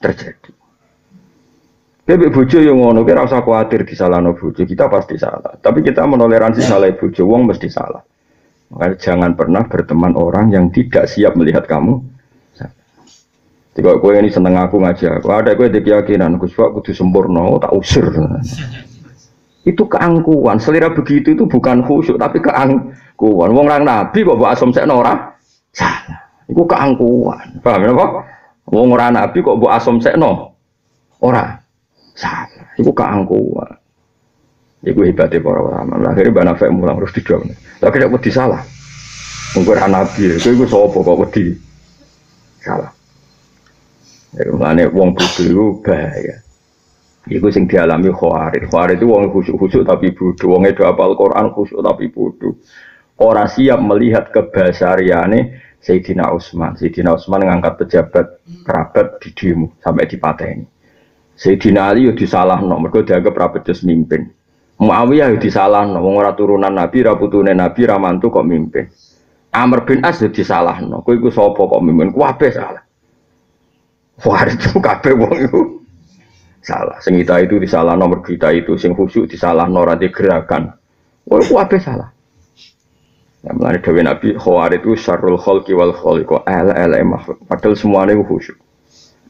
Terjadi. 0.00 0.50
Tapi 2.04 2.26
bojo 2.26 2.58
yang 2.58 2.82
ngono 2.82 3.06
kira 3.06 3.22
usah 3.22 3.40
khawatir 3.40 3.86
no 4.20 4.34
bojo, 4.34 4.66
kita 4.66 4.90
pasti 4.90 5.14
salah. 5.16 5.56
Tapi 5.56 5.80
kita 5.80 6.04
menoleransi 6.04 6.60
salah 6.60 6.90
bojo, 6.92 7.22
wong 7.24 7.48
mesti 7.48 7.70
salah. 7.70 8.02
Makanya 8.74 8.96
jangan 8.98 9.30
pernah 9.38 9.62
berteman 9.64 10.18
orang 10.18 10.52
yang 10.52 10.68
tidak 10.74 11.08
siap 11.08 11.38
melihat 11.38 11.64
kamu. 11.64 12.02
Jika 13.70 14.02
kue 14.02 14.18
ini 14.18 14.28
seneng 14.28 14.58
aku 14.58 14.82
ngaji 14.82 15.22
aku, 15.22 15.30
ada 15.30 15.54
kue 15.54 15.70
keyakinan, 15.70 16.36
aku 16.36 16.50
suka 16.50 16.74
kudu 16.74 16.90
sempurna, 16.90 17.46
oh, 17.46 17.62
tak 17.62 17.72
usir 17.72 18.04
itu 19.70 19.82
keangkuhan. 19.86 20.58
Selera 20.58 20.90
begitu 20.90 21.32
itu 21.38 21.46
bukan 21.46 21.86
khusyuk 21.86 22.18
tapi 22.18 22.42
keangkuhan. 22.42 23.48
Wong 23.54 23.66
orang 23.70 23.86
nabi 23.86 24.26
kok 24.26 24.36
buat 24.36 24.58
asam 24.58 24.74
ora? 24.90 25.14
Salah. 25.70 26.18
Itu 26.50 26.66
keangkuhan. 26.66 27.62
Paham 27.62 27.86
ya 27.86 27.92
kok 27.94 28.10
wong 28.66 28.88
orang 28.90 29.14
nabi 29.14 29.38
kok 29.38 29.58
buat 29.62 29.78
asam 29.78 30.02
sekno 30.02 30.58
ora. 31.22 31.54
Salah. 32.18 32.74
Itu 32.74 32.90
keangkuhan. 32.90 33.70
Itu 34.82 35.00
hebatnya 35.06 35.38
para 35.44 35.60
ulama. 35.62 35.94
Akhirnya 36.10 36.34
bana 36.34 36.52
fek 36.56 36.72
mulang 36.72 36.98
harus 36.98 37.14
tidak 37.14 37.44
tapi 37.78 37.96
tidak 37.96 38.12
wedi 38.18 38.30
salah. 38.34 38.62
Orang 39.54 39.90
nabi 39.94 40.34
itu 40.34 40.48
itu 40.52 40.64
sopo 40.66 41.06
kok 41.06 41.18
wedi? 41.26 41.54
Salah. 42.60 42.90
Jadi 44.30 44.50
mana 44.54 44.86
wong 44.94 45.10
bodoh 45.14 45.42
itu 45.42 45.66
bahaya 45.82 46.38
Iku 47.30 47.46
sing 47.54 47.70
dialami 47.70 48.10
khawarid. 48.10 48.66
Khawarid 48.66 48.98
itu 48.98 49.06
wong 49.06 49.30
khusyuk-khusyuk 49.30 49.86
tapi 49.86 50.10
bodoh. 50.10 50.58
Wong 50.58 50.66
itu 50.66 50.82
apal 50.82 51.14
Quran 51.14 51.54
khusyuk 51.54 51.78
tapi 51.78 52.10
bodoh. 52.10 52.58
Orang 53.22 53.46
siap 53.46 53.78
melihat 53.78 54.34
kebasariane 54.34 55.62
Sayyidina 55.78 56.26
Utsman. 56.34 56.74
Sayyidina 56.74 57.14
Utsman 57.14 57.46
ngangkat 57.46 57.86
pejabat 57.86 58.26
kerabat 58.66 59.22
di 59.22 59.30
demo 59.30 59.78
sampai 59.78 60.10
dipateni. 60.10 60.66
Sayyidina 61.38 61.94
Ali 61.94 62.10
yo 62.10 62.12
disalahno 62.18 62.76
mergo 62.82 63.06
dianggap 63.06 63.32
ra 63.38 63.48
becus 63.54 63.86
mimpin. 63.86 64.26
Muawiyah 64.82 65.32
yo 65.32 65.38
disalahno 65.38 66.02
wong 66.02 66.18
ora 66.18 66.34
turunan 66.34 66.74
Nabi, 66.74 67.06
ra 67.06 67.14
putune 67.14 67.54
Nabi, 67.54 67.86
ra 67.86 67.96
mantu 67.96 68.28
kok 68.28 68.44
mimpin. 68.44 68.90
Amr 69.54 69.86
bin 69.86 70.02
As 70.02 70.18
yo 70.18 70.28
disalahno. 70.28 71.00
Kowe 71.06 71.14
iku 71.14 71.30
sapa 71.30 71.62
kok 71.62 71.80
mimpin? 71.80 72.10
Kabeh 72.10 72.50
salah. 72.50 72.84
Itu 74.52 74.82
kabeh 74.84 75.16
wong 75.16 75.36
iku 75.48 75.79
salah. 76.64 76.96
Sing 77.00 77.16
kita 77.16 77.40
itu 77.44 77.56
disalah 77.60 77.96
nomor 77.96 78.20
kita 78.24 78.52
itu, 78.52 78.76
sing 78.76 78.92
khusyuk 78.92 79.28
disalah 79.28 79.66
norati 79.66 80.08
gerakan. 80.12 80.72
Wah, 81.28 81.40
itu 81.40 81.54
apa 81.56 81.76
salah? 81.80 82.08
Ya, 83.40 83.56
melalui 83.56 83.80
Dewi 83.80 84.02
Nabi, 84.04 84.28
khawar 84.36 84.72
itu 84.76 84.92
syarul 84.96 85.40
kholki 85.40 85.72
wal 85.72 85.96
kholiko, 85.96 86.44
ala 86.44 86.76
ala 86.76 87.00
makhluk. 87.00 87.40
Padahal 87.48 87.72
semuanya 87.72 88.12
itu 88.20 88.24
khusyuk. 88.28 88.58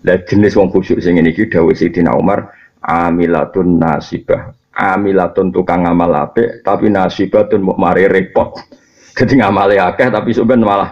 Dan 0.03 0.19
jenis 0.27 0.59
wong 0.59 0.75
khusyuk 0.75 0.99
sing 0.99 1.21
ini 1.21 1.31
kita 1.31 1.63
Dewi 1.63 1.79
Sayyidina 1.79 2.19
Umar, 2.19 2.51
amilatun 2.83 3.79
nasibah. 3.79 4.51
Amilatun 4.71 5.53
tukang 5.53 5.85
ngamal 5.85 6.31
ape, 6.31 6.65
tapi 6.65 6.89
nasibatun 6.91 7.63
mau 7.63 7.77
mari 7.79 8.07
repot. 8.11 8.59
Jadi 9.19 9.43
ngamali 9.43 9.77
akeh, 9.77 10.09
tapi 10.09 10.31
sebenarnya 10.33 10.67
malah 10.67 10.91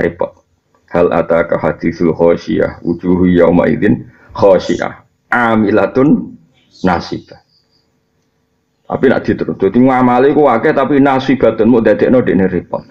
repot. 0.00 0.32
Hal 0.88 1.12
ada 1.12 1.44
hadisul 1.44 2.14
khosyiyah, 2.16 2.80
wujuhu 2.80 3.28
yauma 3.28 3.68
idin 3.68 4.08
khosyiyah 4.32 5.01
amilatun 5.32 6.36
nasibah. 6.84 7.40
Tapi 8.92 9.04
nak 9.08 9.24
diterus, 9.24 9.56
jadi 9.56 9.80
ngamali 9.80 10.36
ku 10.36 10.44
akeh 10.44 10.76
tapi 10.76 11.00
nasibatun 11.00 11.64
mau 11.72 11.80
dadekno 11.80 12.20
dene 12.20 12.44
repot. 12.44 12.84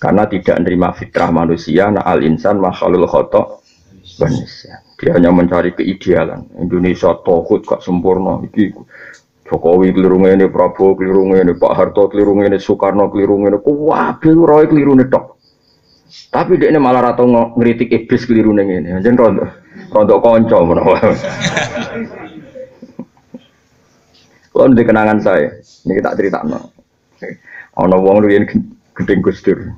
Karena 0.00 0.24
tidak 0.24 0.62
menerima 0.62 0.88
fitrah 0.96 1.28
manusia, 1.28 1.92
nah 1.92 2.06
al 2.08 2.24
insan 2.24 2.56
makhlul 2.56 3.04
khotok 3.04 3.60
manusia. 4.16 4.80
Dia 4.96 5.18
hanya 5.18 5.34
mencari 5.34 5.74
keidealan. 5.76 6.48
Indonesia 6.62 7.12
tohut 7.26 7.66
kok 7.66 7.82
sempurna. 7.82 8.40
Iki 8.46 8.72
Jokowi 9.50 9.92
keliru 9.92 10.22
ini, 10.24 10.46
Prabowo 10.48 10.96
keliru 10.96 11.28
ini, 11.34 11.52
Pak 11.58 11.72
Harto 11.76 12.08
keliru 12.08 12.38
ini, 12.40 12.56
Soekarno 12.56 13.10
keliru 13.10 13.42
ini, 13.42 13.58
kuwabe 13.60 14.32
roy 14.32 14.64
keliru 14.70 14.96
ini. 14.96 15.04
Tapi 16.32 16.60
dia 16.60 16.68
ini 16.68 16.76
malah 16.76 17.12
rata 17.12 17.24
ngeritik 17.24 17.88
iblis 17.88 18.28
keliru 18.28 18.52
ini. 18.56 18.88
Jangan 19.00 19.16
rondo. 19.16 19.44
Rontok 19.92 20.20
konco 20.20 20.58
menawa. 20.64 21.00
Kalau 24.52 24.68
di 24.76 24.84
kenangan 24.84 25.18
saya, 25.20 25.48
ini 25.88 25.92
kita 25.96 26.12
cerita 26.12 26.44
no. 26.44 26.72
Ono 27.80 27.96
wong 28.04 28.20
riyen 28.20 28.44
gedeng 28.92 29.24
Gusdur. 29.24 29.72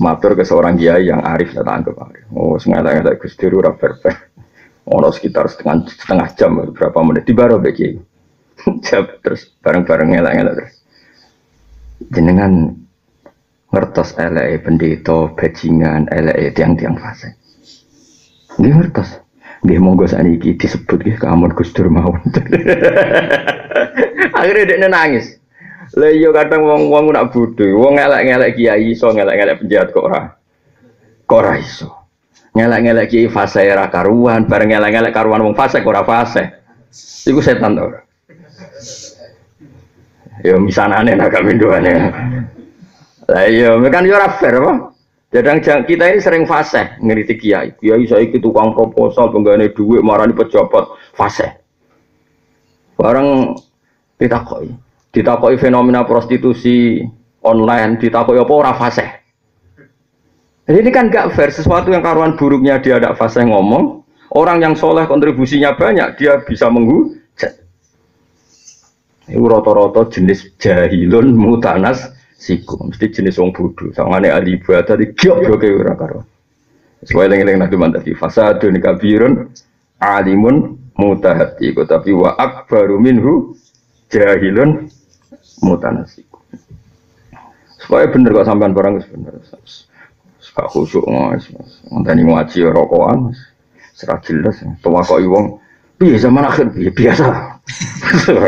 Matur 0.00 0.32
ke 0.36 0.44
seorang 0.44 0.76
kiai 0.80 1.08
yang 1.08 1.20
arif 1.24 1.52
saya 1.52 1.64
tangkap 1.64 1.96
arif. 2.08 2.24
Oh, 2.32 2.56
sengaja 2.56 2.96
ngelak 2.96 3.20
Gusdur 3.20 3.60
ora 3.60 3.76
fair 3.76 3.96
Ono 4.88 5.08
sekitar 5.12 5.52
setengah 5.52 5.84
setengah 5.92 6.28
jam 6.36 6.56
berapa 6.72 6.98
menit 7.04 7.28
di 7.28 7.36
baro 7.36 7.60
beki. 7.60 8.00
Jam 8.88 9.04
terus 9.20 9.52
bareng-bareng 9.60 10.16
ngelak-ngelak 10.16 10.54
terus. 10.56 10.74
Jenengan 12.08 12.72
ngertos 13.76 14.16
LE 14.16 14.56
pendeta 14.64 15.28
bajingan 15.36 16.08
LE 16.08 16.48
tiang-tiang 16.56 16.96
fase. 16.96 17.36
Dia 18.56 18.72
ngertos. 18.72 19.20
Dia 19.60 19.76
monggo 19.76 20.08
saniki 20.08 20.56
disebut 20.56 21.04
ke 21.04 21.20
kamu 21.20 21.52
Gus 21.52 21.76
Dur 21.76 21.92
mau. 21.92 22.16
Akhirnya 24.40 24.64
dia 24.64 24.88
nangis. 24.88 25.36
Lah 25.96 26.08
iya 26.08 26.32
kadang 26.32 26.64
wong 26.64 26.88
wong 26.88 27.12
nak 27.12 27.30
bodoh, 27.30 27.78
wong 27.78 28.00
ngelak-ngelak 28.00 28.58
kiai 28.58 28.96
iso 28.96 29.12
ngelak-ngelak 29.12 29.60
penjahat 29.60 29.88
kok 29.92 30.08
ora. 30.08 30.22
Kok 31.28 31.36
ora 31.36 31.52
iso. 31.60 31.88
Ngelak-ngelak 32.56 33.12
kiai 33.12 33.28
fase 33.28 33.68
ra 33.68 33.92
karuan, 33.92 34.48
bareng 34.48 34.72
ngelak-ngelak 34.72 35.12
karuan 35.12 35.44
wong 35.44 35.56
fase 35.56 35.84
kok 35.84 35.92
ora 35.92 36.04
fase. 36.04 36.64
Iku 37.28 37.44
setan 37.44 37.76
to. 37.76 37.92
Ya 40.44 40.56
misanane 40.60 41.16
nak 41.16 41.32
kami 41.32 41.56
doane. 41.56 41.92
Lah 43.26 43.44
iya, 43.50 43.74
kan 43.90 44.06
yo 44.06 44.14
ora 44.14 44.30
fair 44.38 44.62
apa? 44.62 44.94
Jadang 45.34 45.58
kita 45.60 46.14
ini 46.14 46.22
sering 46.22 46.46
fase 46.46 46.94
ngeritik 47.02 47.42
kiai. 47.42 47.74
Kiai 47.76 48.06
itu 48.06 48.38
tukang 48.38 48.72
proposal 48.72 49.34
penggane 49.34 49.74
duit 49.74 50.00
marani 50.00 50.32
pejabat 50.32 50.86
fase. 51.18 51.58
Barang 52.94 53.58
ditakoi, 54.16 54.70
ditakoi 55.12 55.58
fenomena 55.58 56.06
prostitusi 56.06 57.02
online, 57.42 57.98
ditakoi 58.00 58.38
apa 58.38 58.52
ora 58.54 58.72
fase. 58.78 59.06
Jadi 60.66 60.82
ini 60.82 60.90
kan 60.90 61.12
gak 61.12 61.36
fair 61.36 61.50
sesuatu 61.52 61.92
yang 61.94 62.02
karuan 62.02 62.34
buruknya 62.34 62.80
dia 62.82 62.98
ada 62.98 63.14
fase 63.14 63.44
ngomong, 63.44 64.02
orang 64.34 64.62
yang 64.62 64.74
soleh 64.74 65.06
kontribusinya 65.06 65.76
banyak 65.78 66.18
dia 66.18 66.42
bisa 66.42 66.66
menghujat. 66.72 67.54
Ini 69.30 69.38
roto-roto 69.38 70.10
jenis 70.10 70.56
jahilun 70.58 71.34
mutanas 71.34 72.15
siku 72.36 72.76
mesti 72.84 73.08
jenis 73.10 73.40
wong 73.40 73.50
bodoh. 73.56 73.90
Sangane 73.96 74.28
ahli 74.30 74.60
ibadah 74.60 74.96
di 74.96 75.12
goblok 75.16 75.64
e 75.64 75.70
ora 75.72 75.94
karo. 75.96 76.20
Sesuai 77.04 77.32
dengan 77.32 77.64
nabi 77.64 77.76
mantap 77.76 78.04
fasadun 78.04 78.76
kabirun 78.80 79.48
alimun 80.00 80.76
mutahati. 80.96 81.72
Tapi 81.72 82.10
wa 82.12 82.36
akbaru 82.36 83.00
minhu 83.00 83.56
jahilun 84.12 84.88
mutanasiku 85.64 86.36
supaya 87.86 88.10
bener 88.10 88.34
kok 88.34 88.50
sampean 88.50 88.74
barang 88.74 88.98
bener. 89.06 89.38
Pak 90.56 90.72
khusyuk 90.72 91.04
mas, 91.04 91.52
ngenteni 91.92 92.32
ngaji 92.32 92.64
rokokan, 92.72 93.28
serah 93.92 94.16
jelas, 94.24 94.56
tuwa 94.80 95.04
kok 95.04 95.20
iwong, 95.20 95.60
biasa 96.00 96.32
zaman 96.32 96.48
akhir? 96.48 96.72
Biasa, 96.96 97.28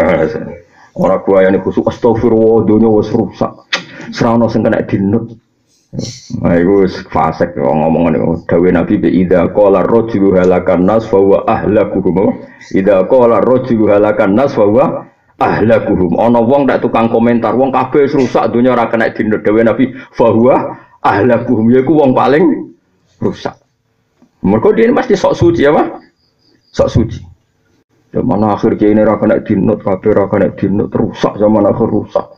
Orang 0.98 1.22
gua 1.22 1.46
yang 1.46 1.60
khusuk. 1.62 1.86
Astagfirullah 1.86 2.64
dunia 2.66 2.90
wis 2.90 3.12
rusak. 3.12 3.67
Serana 4.12 4.48
sing 4.48 4.64
kena 4.64 4.84
dinut. 4.84 5.36
Nah, 6.44 6.52
itu 6.52 6.84
fasek 7.08 7.56
ngomongan 7.56 8.20
itu. 8.20 8.44
Dawe 8.44 8.68
Nabi 8.68 9.00
bi 9.00 9.08
ida 9.24 9.48
qala 9.56 9.88
rajulu 9.88 10.36
halakan 10.36 10.84
nas 10.84 11.08
fa 11.08 11.16
huwa 11.16 11.48
ahlakuhum. 11.48 12.44
Ida 12.76 13.08
qala 13.08 13.40
rajulu 13.40 13.88
halakan 13.88 14.36
nas 14.36 14.52
fa 14.52 14.68
huwa 14.68 15.08
ahlakuhum. 15.40 16.20
Ana 16.20 16.44
wong 16.44 16.68
tak 16.68 16.84
tukang 16.84 17.08
komentar, 17.08 17.56
wong 17.56 17.72
kabeh 17.72 18.04
rusak 18.04 18.52
dunia 18.52 18.76
ora 18.76 18.92
kena 18.92 19.08
dinut. 19.16 19.40
Dawe 19.40 19.60
Nabi 19.64 19.96
fa 20.12 20.28
huwa 20.28 20.76
ahlakuhum 21.00 21.72
yaiku 21.72 21.96
wong 21.96 22.12
paling 22.12 22.44
rusak. 23.24 23.56
Mereka 24.44 24.76
dia 24.76 24.92
pasti 24.92 25.16
sok 25.16 25.34
suci 25.34 25.64
apa? 25.66 25.98
Sok 26.68 26.88
suci. 26.92 27.20
Zaman 28.08 28.40
akhir 28.44 28.76
kiai 28.80 28.92
ini 28.92 29.04
kena 29.04 29.40
dinut, 29.40 29.80
kabeh 29.84 30.12
rakan 30.16 30.48
kena 30.48 30.48
dinut, 30.52 30.88
rusak 30.92 31.32
zaman 31.40 31.64
akhir 31.64 31.88
rusak. 31.88 32.28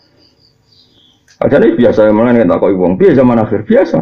Aja 1.40 1.56
nih 1.56 1.72
biasa 1.72 2.04
yang 2.04 2.20
mana 2.20 2.36
kita 2.36 2.60
kau 2.60 2.68
uang 2.68 3.00
biasa 3.00 3.14
zaman 3.16 3.40
akhir 3.40 3.64
biasa. 3.64 3.96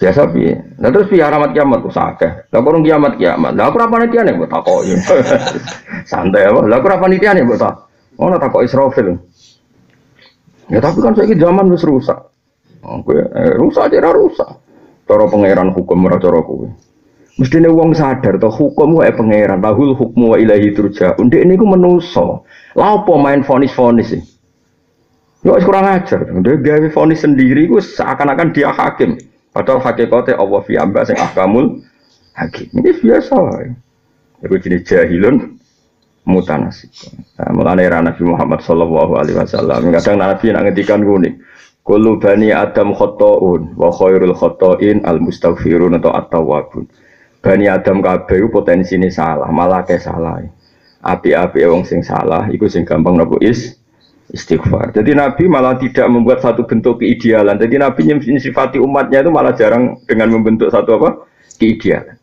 Biasa 0.00 0.20
bi. 0.32 0.48
Nah 0.80 0.88
terus 0.88 1.12
biar 1.12 1.28
amat 1.36 1.52
kiamat 1.52 1.78
tuh 1.84 1.92
sakeh. 1.92 2.32
Lah 2.48 2.60
kurang 2.64 2.80
kiamat 2.80 3.20
kiamat. 3.20 3.52
Lah 3.52 3.68
aku 3.68 3.76
apa 3.84 4.00
nih 4.00 4.24
nih 4.24 4.32
buat 4.32 4.48
takoi. 4.48 4.96
Santai 6.08 6.48
apa? 6.48 6.64
Lah 6.64 6.80
aku 6.80 6.88
apa 6.88 7.04
nih 7.04 7.20
nih 7.20 7.44
buat 7.44 7.60
tak? 7.60 7.74
Oh 8.16 8.32
nak 8.32 8.40
takoi 8.40 8.64
Israfil. 8.64 9.20
Ya 10.72 10.80
tapi 10.80 11.04
kan 11.04 11.12
saya 11.12 11.36
zaman 11.36 11.68
wis 11.68 11.84
rusak. 11.84 12.16
Oke, 12.84 13.16
eh, 13.20 13.52
rusak 13.58 13.92
aja 13.92 14.08
rusak. 14.14 14.48
Cara 15.08 15.24
pangeran 15.28 15.72
hukum 15.72 16.04
ora 16.04 16.20
cara 16.20 16.40
kowe. 16.44 16.68
Mestine 17.40 17.68
wong 17.72 17.96
sadar 17.96 18.36
to 18.36 18.48
hukum 18.52 19.00
wae 19.00 19.08
pangeran, 19.12 19.60
bahul 19.60 19.96
hukmu 19.96 20.32
wa 20.32 20.36
ilahi 20.36 20.72
turja. 20.76 21.16
Ndek 21.16 21.44
niku 21.48 21.64
menuso. 21.64 22.44
Lah 22.76 23.00
apa 23.00 23.12
main 23.16 23.40
fonis-fonis 23.40 24.12
sih? 24.12 24.22
Ya 25.48 25.64
kurang 25.64 25.88
ajar. 25.88 26.20
Dia 26.44 26.60
gawe 26.60 26.88
vonis 26.92 27.24
sendiri 27.24 27.64
itu 27.64 27.80
seakan-akan 27.80 28.52
dia 28.52 28.68
hakim. 28.68 29.16
Padahal 29.56 29.80
hakikatnya 29.80 30.36
Allah 30.36 30.60
fi 30.68 30.76
amba 30.76 31.08
sing 31.08 31.16
ahkamul 31.16 31.80
hakim. 32.36 32.68
Ini 32.76 32.92
biasa 33.00 33.32
wae. 33.32 33.72
Iku 34.44 34.60
jenis 34.60 34.84
jahilun 34.84 35.56
mutanasib. 36.28 36.92
Nah, 37.40 37.50
mulane 37.56 37.80
era 37.80 38.04
Nabi 38.04 38.22
Muhammad 38.28 38.60
sallallahu 38.60 39.16
alaihi 39.16 39.40
wasallam 39.40 39.88
kadang 39.88 40.20
Nabi 40.20 40.52
nak 40.52 40.62
ngendikan 40.68 41.00
ngene. 41.00 41.40
Kullu 41.80 42.20
bani 42.20 42.52
Adam 42.52 42.92
khotoun 42.92 43.72
wa 43.72 43.88
khairul 43.88 44.36
khotoin 44.36 45.00
al 45.08 45.24
mustaghfirun 45.24 45.96
atau 45.96 46.12
at-tawwabun. 46.12 46.84
Bani 47.40 47.64
Adam 47.64 48.04
kabeh 48.04 48.44
potensi 48.52 49.00
ini 49.00 49.08
salah, 49.08 49.48
malah 49.48 49.80
ke 49.88 49.96
salah. 49.96 50.44
Api-api 51.00 51.64
wong 51.64 51.88
sing 51.88 52.04
salah 52.04 52.44
iku 52.52 52.68
sing 52.68 52.84
gampang 52.84 53.16
nopo 53.16 53.40
is 53.40 53.80
istighfar. 54.32 54.92
Jadi 54.92 55.16
Nabi 55.16 55.48
malah 55.48 55.80
tidak 55.80 56.06
membuat 56.08 56.44
satu 56.44 56.68
bentuk 56.68 57.00
keidealan. 57.00 57.56
Jadi 57.56 57.80
Nabi 57.80 58.00
nyifati 58.12 58.76
umatnya 58.76 59.24
itu 59.24 59.30
malah 59.32 59.56
jarang 59.56 60.00
dengan 60.04 60.28
membentuk 60.32 60.68
satu 60.68 61.00
apa 61.00 61.24
keidealan. 61.56 62.16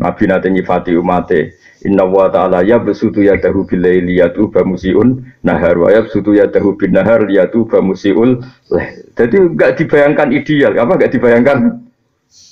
Nabi 0.00 0.22
nanti 0.26 0.48
nyifati 0.50 0.96
umatnya. 0.96 1.54
Inna 1.80 2.04
wa 2.04 2.28
ta'ala 2.28 2.60
ya 2.60 2.76
besutu 2.76 3.24
ya 3.24 3.40
dahu 3.40 3.64
bilai 3.64 4.04
liyatu 4.04 4.52
bamusiun 4.52 5.24
nahar 5.40 5.80
wa 5.80 5.88
ya 5.88 6.04
besutu 6.04 6.36
ya 6.36 6.44
dahu 6.44 6.76
bin 6.76 6.92
nahar 6.92 7.24
liyatu 7.24 7.64
bamusiul 7.64 8.44
leh. 8.68 8.88
Jadi 9.16 9.40
enggak 9.40 9.80
dibayangkan 9.80 10.28
ideal, 10.28 10.76
apa 10.76 11.00
enggak 11.00 11.12
dibayangkan? 11.16 11.80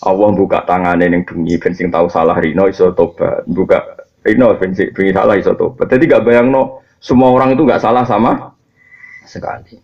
Allah 0.08 0.30
buka 0.32 0.64
tangannya 0.64 1.12
yang 1.12 1.22
bengi, 1.28 1.60
bensin 1.60 1.92
tahu 1.92 2.08
salah 2.08 2.40
Rino 2.40 2.72
iso 2.72 2.88
tobat, 2.96 3.44
buka 3.44 4.00
Rino 4.24 4.56
bensin 4.56 4.96
bengi 4.96 5.12
salah 5.12 5.36
iso 5.36 5.52
tobat. 5.52 5.92
Jadi 5.92 6.08
enggak 6.08 6.24
bayang 6.24 6.48
no, 6.48 6.80
semua 6.96 7.28
orang 7.28 7.52
itu 7.52 7.68
enggak 7.68 7.84
salah 7.84 8.08
sama 8.08 8.56
sekali. 9.28 9.76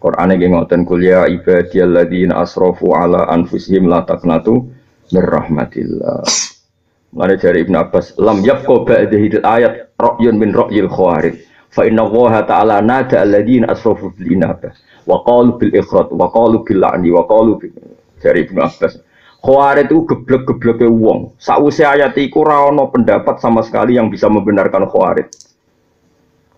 Quran 0.00 0.32
yang 0.32 0.56
ngoten 0.56 0.88
kuliah 0.88 1.28
ibadiyalladzina 1.28 2.40
asrofu 2.40 2.96
ala 2.96 3.28
anfusihim 3.28 3.84
la 3.84 4.00
taqnatu 4.02 4.64
mir 5.12 5.24
rahmatillah. 5.28 6.24
Mana 7.10 7.34
dari 7.36 7.66
Ibn 7.66 7.74
Abbas, 7.74 8.16
lam 8.16 8.40
yabqa 8.40 8.86
ba'dahi 8.86 9.42
ayat 9.42 9.92
ra'yun 9.98 10.40
min 10.40 10.56
ra'yil 10.56 10.88
khawarij. 10.88 11.36
Fa 11.68 11.84
inna 11.84 12.06
Allah 12.06 12.46
ta'ala 12.46 12.76
nada 12.80 13.22
alladzina 13.22 13.70
asrafu 13.70 14.10
bil 14.14 14.40
inabah 14.40 14.72
wa 15.04 15.20
qalu 15.26 15.58
bil 15.58 15.72
ikhrat 15.74 16.08
wa 16.14 16.30
qalu 16.30 16.62
bil 16.64 16.80
la'ni 16.80 17.10
wa 17.12 17.26
qalu 17.28 17.60
dari 18.22 18.46
Ibn 18.48 18.56
Abbas. 18.62 18.94
Khawarij 19.44 19.88
itu 19.88 20.04
geblek-gebleke 20.08 20.88
wong. 20.88 21.36
Sakwise 21.36 21.84
ayat 21.84 22.16
iku 22.16 22.44
ora 22.44 22.68
pendapat 22.88 23.36
sama 23.42 23.60
sekali 23.60 24.00
yang 24.00 24.08
bisa 24.08 24.32
membenarkan 24.32 24.88
khawarij. 24.88 25.28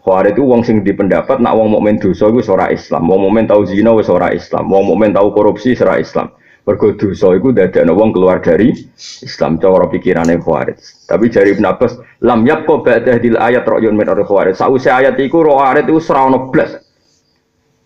Khawarij 0.02 0.34
itu 0.34 0.42
wong 0.42 0.66
sing 0.66 0.82
di 0.82 0.90
pendapat 0.90 1.38
nak 1.38 1.54
wong 1.54 1.78
mukmin 1.78 1.94
dosa 1.94 2.26
iku 2.26 2.42
ora 2.50 2.74
Islam, 2.74 3.06
wong 3.06 3.30
mukmin 3.30 3.46
tau 3.46 3.62
zina 3.62 3.94
wis 3.94 4.10
ora 4.10 4.34
Islam, 4.34 4.66
wong 4.66 4.90
mukmin 4.90 5.14
tau 5.14 5.30
korupsi 5.30 5.78
ora 5.78 6.02
Islam. 6.02 6.34
Mergo 6.66 6.94
dosa 6.98 7.30
iku 7.38 7.54
dadekno 7.54 7.94
wong 7.94 8.10
keluar 8.10 8.42
dari 8.42 8.74
Islam 8.98 9.62
cara 9.62 9.86
pikirane 9.86 10.42
Khawarij. 10.42 11.06
Tapi 11.06 11.30
jari 11.30 11.54
Ibn 11.54 11.64
Abbas, 11.70 12.02
lam 12.18 12.42
yaqqa 12.42 12.74
ba'da 12.82 13.14
hadil 13.14 13.38
ayat 13.38 13.62
ra'yun 13.62 13.94
min 13.94 14.06
Khawarij. 14.10 14.58
Sause 14.58 14.90
ayat 14.90 15.14
iku 15.22 15.46
Khawarij 15.46 15.86
iku 15.86 16.02
ora 16.10 16.26
ono 16.26 16.50
blas. 16.50 16.82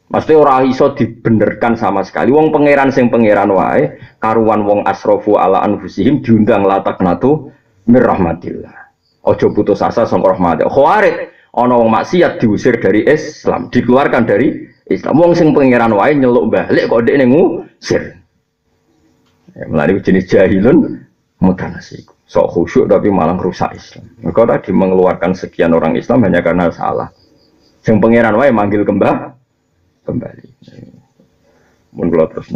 Maksudnya 0.06 0.40
orang 0.40 0.70
iso 0.72 0.96
dibenerkan 0.96 1.76
sama 1.76 2.00
sekali. 2.00 2.32
Wong 2.32 2.48
pangeran 2.48 2.94
sing 2.94 3.12
pangeran 3.12 3.52
wae, 3.52 3.92
karuan 4.22 4.64
wong 4.64 4.88
asrofu 4.88 5.36
ala 5.36 5.60
anfusihim 5.66 6.24
diundang 6.24 6.64
latak 6.64 6.96
natu 7.04 7.52
mirrahmatillah. 7.90 8.88
Ojo 9.26 9.52
putus 9.52 9.82
asa 9.84 10.08
sangka 10.08 10.32
rahmat. 10.32 10.64
Khawarij 10.64 11.35
ana 11.56 11.74
wong 11.80 11.88
maksiat 11.88 12.38
diusir 12.38 12.76
dari 12.78 13.08
Islam, 13.08 13.72
dikeluarkan 13.72 14.22
dari 14.28 14.68
Islam. 14.92 15.16
Wong 15.16 15.32
sing 15.32 15.56
pangeran 15.56 15.96
wae 15.96 16.12
nyeluk 16.12 16.52
balik 16.52 16.92
kok 16.92 17.02
dekne 17.08 17.24
ngusir. 17.26 18.20
Ya, 19.56 19.64
melalui 19.66 20.04
jenis 20.04 20.28
jahilun 20.28 21.00
mutanasik. 21.40 22.06
Sok 22.26 22.52
khusyuk 22.52 22.90
tapi 22.90 23.08
malah 23.08 23.38
rusak 23.38 23.72
Islam. 23.72 24.04
Mereka 24.20 24.44
tadi 24.44 24.70
mengeluarkan 24.74 25.32
sekian 25.32 25.72
orang 25.72 25.96
Islam 25.96 26.26
hanya 26.26 26.42
karena 26.42 26.68
salah. 26.68 27.08
Sing 27.80 28.02
pangeran 28.02 28.36
wae 28.36 28.52
manggil 28.52 28.84
kembali 28.84 29.32
kembali. 30.06 30.48
Mun 31.96 32.06
kula 32.12 32.28
terus 32.30 32.52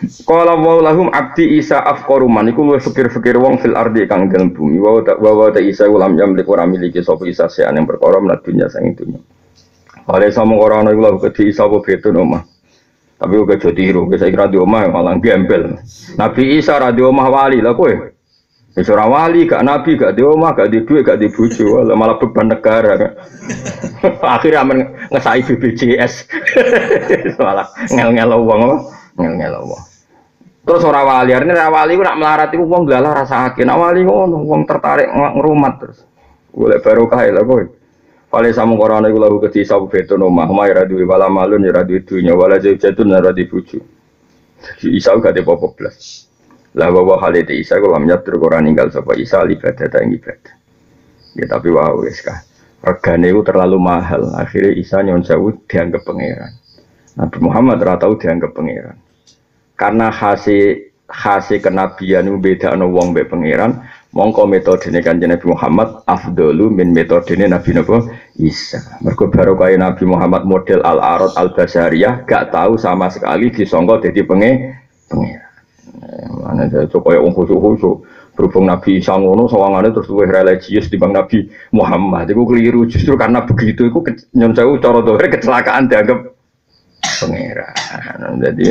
Kala 0.00 0.56
wa 0.56 0.80
lahum 0.80 1.12
abdi 1.12 1.60
Isa 1.60 1.84
afqaru 1.84 2.24
man 2.24 2.48
iku 2.48 2.64
luwih 2.64 2.80
fikir-fikir 2.80 3.36
wong 3.36 3.60
fil 3.60 3.76
ardi 3.76 4.08
kang 4.08 4.32
dalem 4.32 4.48
bumi 4.48 4.80
wa 4.80 5.04
wa 5.04 5.52
ta 5.52 5.60
Isa 5.60 5.84
ulam 5.84 6.16
yamlik 6.16 6.48
ora 6.48 6.64
miliki 6.64 7.04
sapa 7.04 7.28
Isa 7.28 7.52
sean 7.52 7.76
yang 7.76 7.84
perkara 7.84 8.16
menat 8.16 8.40
dunya 8.40 8.64
sang 8.72 8.96
dunya. 8.96 9.20
Kale 10.08 10.32
sama 10.32 10.56
ora 10.56 10.80
ana 10.80 10.96
iku 10.96 11.04
lha 11.04 11.10
kedhi 11.20 11.52
Isa 11.52 11.68
apa 11.68 11.84
betun 11.84 12.16
omah. 12.16 12.42
Tapi 13.20 13.34
uga 13.36 13.60
jadi 13.60 13.76
tiru, 13.76 14.08
saya 14.16 14.32
kira 14.32 14.48
di 14.48 14.56
omah 14.56 14.88
malah 14.88 15.20
gembel. 15.20 15.76
Nabi 16.16 16.56
Isa 16.56 16.80
ra 16.80 16.88
di 16.88 17.04
omah 17.04 17.28
wali 17.28 17.60
lah 17.60 17.76
kowe. 17.76 17.92
Wis 18.72 18.88
ora 18.88 19.04
wali, 19.04 19.44
gak 19.44 19.60
nabi, 19.66 19.98
gak 19.98 20.16
di 20.16 20.22
omah, 20.24 20.56
gak 20.56 20.72
di 20.72 20.80
duit, 20.86 21.04
gak 21.04 21.20
di 21.20 21.28
bojo, 21.28 21.84
malah 21.90 22.16
beban 22.16 22.48
negara. 22.48 22.96
Akhirnya 24.24 24.64
aman 24.64 24.78
ngesai 25.12 25.42
BPJS. 25.42 26.30
malah 27.44 27.68
ngel-ngel 27.92 28.30
wong, 28.40 28.62
ngel-ngel 29.20 29.58
wong. 29.68 29.89
Terus 30.70 30.86
orang 30.86 31.02
wali, 31.02 31.34
ini 31.34 31.50
orang 31.50 31.74
wali 31.74 31.98
nak 31.98 32.14
melarat 32.14 32.50
itu 32.54 32.62
wong 32.62 32.86
galah 32.86 33.10
rasa 33.10 33.50
akin. 33.50 33.66
Nak 33.66 33.78
wali 33.82 34.06
ngono, 34.06 34.38
wong 34.46 34.62
tertarik 34.70 35.10
ngerumat 35.10 35.82
terus. 35.82 35.98
Boleh 36.54 36.78
barokah 36.78 37.26
lah 37.26 37.42
boy. 37.42 37.66
Fale 38.30 38.54
sama 38.54 38.78
korona 38.78 39.10
itu 39.10 39.18
lagu 39.18 39.42
keti 39.42 39.66
sabu 39.66 39.90
beto 39.90 40.14
nomah, 40.14 40.46
mai 40.46 40.70
radu 40.70 40.94
wala 41.02 41.26
malun 41.26 41.66
ya 41.66 41.74
radu 41.74 41.98
itunya, 41.98 42.38
wala 42.38 42.62
jauh 42.62 42.78
jatuh 42.78 43.02
na 43.02 43.18
radu 43.18 43.42
bucu. 43.50 43.82
Jadi 44.62 44.94
Isa 44.94 45.10
gak 45.18 45.34
ada. 45.34 45.42
Lah 46.78 46.88
bahwa 46.94 47.18
hal 47.18 47.34
itu 47.34 47.50
Isa 47.50 47.82
kalau 47.82 47.98
nyatur 47.98 48.38
koran 48.38 48.70
ninggal 48.70 48.94
sapa 48.94 49.18
Isa 49.18 49.42
ibadah 49.42 49.90
dan 49.90 50.06
ibadah. 50.06 50.54
Ya 51.34 51.50
tapi 51.50 51.74
wah 51.74 51.98
wes 51.98 52.22
kah. 52.22 52.46
Regane 52.86 53.34
itu 53.34 53.42
terlalu 53.42 53.74
mahal. 53.82 54.38
Akhirnya 54.38 54.70
Isa 54.78 55.02
nyon 55.02 55.26
dianggap 55.66 56.06
pangeran. 56.06 56.54
Nabi 57.18 57.38
Muhammad 57.42 57.82
ratau 57.82 58.14
dianggap 58.14 58.54
pangeran 58.54 59.09
karena 59.80 60.12
hasil 60.12 60.92
hasil 61.08 61.64
kenabian 61.64 62.28
itu 62.28 62.36
beda 62.36 62.76
no 62.76 62.92
wong 62.92 63.16
be 63.16 63.24
pangeran 63.24 63.80
mongko 64.12 64.44
metode 64.44 64.92
ini 64.92 65.00
kan 65.00 65.16
Nabi 65.16 65.46
Muhammad 65.48 66.04
afdolu 66.04 66.68
min 66.68 66.92
metode 66.92 67.32
ini 67.32 67.48
Nabi 67.48 67.72
Nabi 67.72 68.12
Isa. 68.36 68.78
Mereka 69.00 69.32
baru 69.32 69.56
kaya 69.56 69.80
Nabi 69.80 70.04
Muhammad 70.04 70.44
model 70.44 70.84
al 70.84 71.00
arad 71.00 71.32
al 71.40 71.54
basariyah 71.56 72.28
gak 72.28 72.52
tahu 72.52 72.76
sama 72.76 73.08
sekali 73.08 73.48
disongkol 73.50 74.04
jadi 74.04 74.22
penge 74.26 74.50
pangeran. 75.08 75.48
Mana 76.42 76.66
saya 76.70 76.86
coba 76.90 77.18
ya 77.18 77.20
khusyuk 77.22 77.58
khusyuk 77.58 77.96
berhubung 78.38 78.70
Nabi 78.70 79.02
Isa 79.02 79.14
ngono 79.18 79.50
sawangannya 79.50 79.92
terus 79.92 80.08
luwih 80.08 80.30
religius 80.30 80.88
di 80.88 80.96
bang 80.96 81.12
Nabi 81.12 81.50
Muhammad. 81.74 82.30
Itu 82.30 82.46
keliru. 82.46 82.86
Justru 82.86 83.14
karena 83.18 83.44
begitu 83.44 83.90
itu 83.90 83.98
nyon 84.34 84.54
cara 84.54 85.00
kecelakaan 85.28 85.90
dianggap 85.90 86.39
pangeran. 87.00 88.40
Jadi 88.40 88.64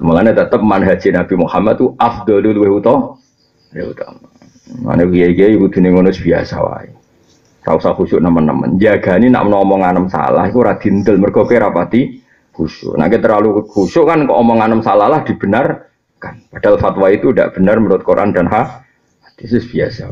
mulanya 0.00 0.32
tetap 0.44 0.60
manhaji 0.60 1.08
Nabi 1.12 1.34
Muhammad 1.36 1.80
itu 1.80 1.86
afdalul 1.96 2.56
wa 2.56 2.68
utama. 2.76 3.08
Mana 4.82 5.06
kiai 5.06 5.54
ibu 5.54 5.70
dunia 5.70 5.94
ngono 5.94 6.10
biasa 6.10 6.56
wae. 6.58 6.90
Ora 7.66 7.82
usah 7.82 7.98
khusyuk 7.98 8.22
nemen-nemen. 8.22 8.78
Jagani 8.78 9.26
nak 9.26 9.50
omongan 9.50 10.06
salah 10.06 10.46
iku 10.46 10.62
ora 10.62 10.78
dindel 10.78 11.18
mergo 11.18 11.42
rapati 11.42 12.22
khusyuk. 12.54 12.94
Nah, 12.94 13.10
terlalu 13.10 13.66
khusyuk 13.66 14.06
kan 14.06 14.22
kok 14.22 14.38
omongan 14.38 14.78
salah 14.86 15.10
lah 15.10 15.20
dibenarkan. 15.26 16.46
Padahal 16.54 16.78
fatwa 16.78 17.10
itu 17.10 17.34
tidak 17.34 17.58
benar 17.58 17.82
menurut 17.82 18.06
Quran 18.06 18.30
dan 18.30 18.46
hadis 18.46 19.66
biasa. 19.66 20.06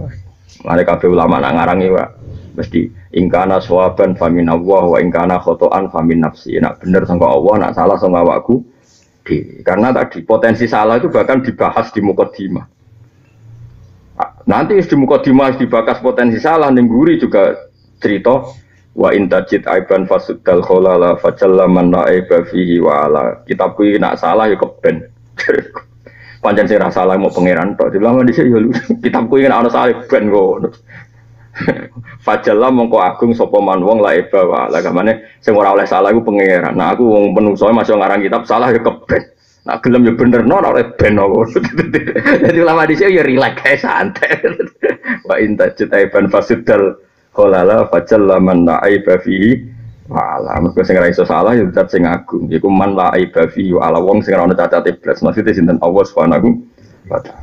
Mari 0.67 0.83
kabeh 0.83 1.09
ulama 1.11 1.39
nak 1.39 1.55
ngarangi 1.59 1.89
wa 1.95 2.05
mesti 2.55 2.89
ingkana 3.15 3.59
swaban 3.59 4.15
famin 4.15 4.49
Allah 4.49 4.83
wa 4.87 4.99
ingkana 5.03 5.43
khotoan 5.43 5.91
famin 5.91 6.23
nafsi. 6.23 6.57
Nak 6.63 6.81
bener 6.81 7.03
sangka 7.05 7.27
Allah, 7.27 7.55
nak 7.69 7.73
salah 7.75 7.99
sangka 7.99 8.23
awakku. 8.23 8.63
Karena 9.65 9.91
tadi 9.91 10.23
potensi 10.23 10.69
salah 10.69 11.01
itu 11.01 11.09
bahkan 11.09 11.41
dibahas 11.41 11.91
di 11.91 12.01
mukadimah. 12.05 12.67
Nanti 14.45 14.77
di 14.77 14.97
mukadimah 14.97 15.57
dibahas 15.57 15.99
potensi 15.99 16.37
salah 16.39 16.69
ning 16.69 16.87
guri 16.87 17.17
juga 17.17 17.57
cerita 17.99 18.45
wa 18.95 19.11
intajid 19.11 19.67
aiban 19.67 20.07
fasuddal 20.07 20.63
kholala 20.63 21.19
fajalla 21.19 21.67
man 21.67 21.91
la 21.91 22.07
aiba 22.07 22.47
fihi 22.47 22.79
wa 22.79 23.11
ala 23.11 23.43
kitab 23.43 23.75
kuwi 23.75 23.99
nak 23.99 24.23
salah 24.23 24.47
ya 24.47 24.55
keben 24.55 25.11
pancen 26.45 26.71
sing 26.71 26.79
salah 26.79 27.19
mau 27.19 27.33
pangeran 27.33 27.75
tok 27.75 27.91
dilama 27.91 28.23
dhisik 28.23 28.47
ya 28.47 28.63
kitab 29.05 29.27
kuwi 29.27 29.51
ana 29.51 29.67
salah 29.67 29.99
ben 30.07 30.31
ngono 30.31 30.71
Fajalla 32.27 32.73
mongko 32.73 32.99
agung 32.99 33.33
sapa 33.37 33.59
man 33.63 33.85
wong 33.85 34.03
la 34.03 34.17
eba 34.19 34.43
wa 34.43 34.61
la 34.67 34.83
gamane 34.83 35.39
sing 35.39 35.55
ora 35.55 35.71
oleh 35.75 35.87
salah 35.87 36.11
iku 36.11 36.25
pangeran. 36.27 36.75
Nah 36.75 36.97
aku 36.97 37.05
wong 37.07 37.25
menungso 37.37 37.71
masih 37.71 37.95
ngarang 37.95 38.25
kitab 38.25 38.43
salah 38.49 38.75
ya 38.75 38.81
keben. 38.83 39.23
Nah 39.65 39.81
gelem 39.81 40.05
ya 40.09 40.13
bener 40.19 40.43
no 40.43 40.61
ora 40.61 40.83
ben 40.83 41.17
ngono. 41.17 41.47
Jadi 42.45 42.59
ulama 42.59 42.89
dhisik 42.89 43.13
ya 43.13 43.23
rileks 43.23 43.61
kae 43.61 43.77
santai. 43.79 44.41
Wa 45.29 45.39
inta 45.39 45.71
citaiban 45.73 46.27
fasidal 46.29 46.99
qolala 47.35 47.91
fajalla 47.91 48.39
man 48.39 48.67
aiba 48.83 49.19
fihi 49.19 49.75
wala 50.09 50.61
mergo 50.61 50.85
sing 50.85 51.01
ora 51.01 51.09
iso 51.09 51.25
salah 51.25 51.57
ya 51.57 51.65
zat 51.73 51.89
sing 51.91 52.05
agung 52.05 52.53
iku 52.53 52.69
man 52.69 52.93
la 52.93 53.11
aiba 53.17 53.49
fihi 53.49 53.73
wala 53.73 53.99
wong 53.99 54.21
sing 54.21 54.37
ora 54.37 54.47
ono 54.47 54.55
cacat 54.55 54.85
iblis 54.87 55.25
maksudnya 55.25 55.57
sinten 55.57 55.81
Allah 55.81 56.05
Subhanahu 56.05 56.49
wa 57.09 57.19
taala 57.25 57.43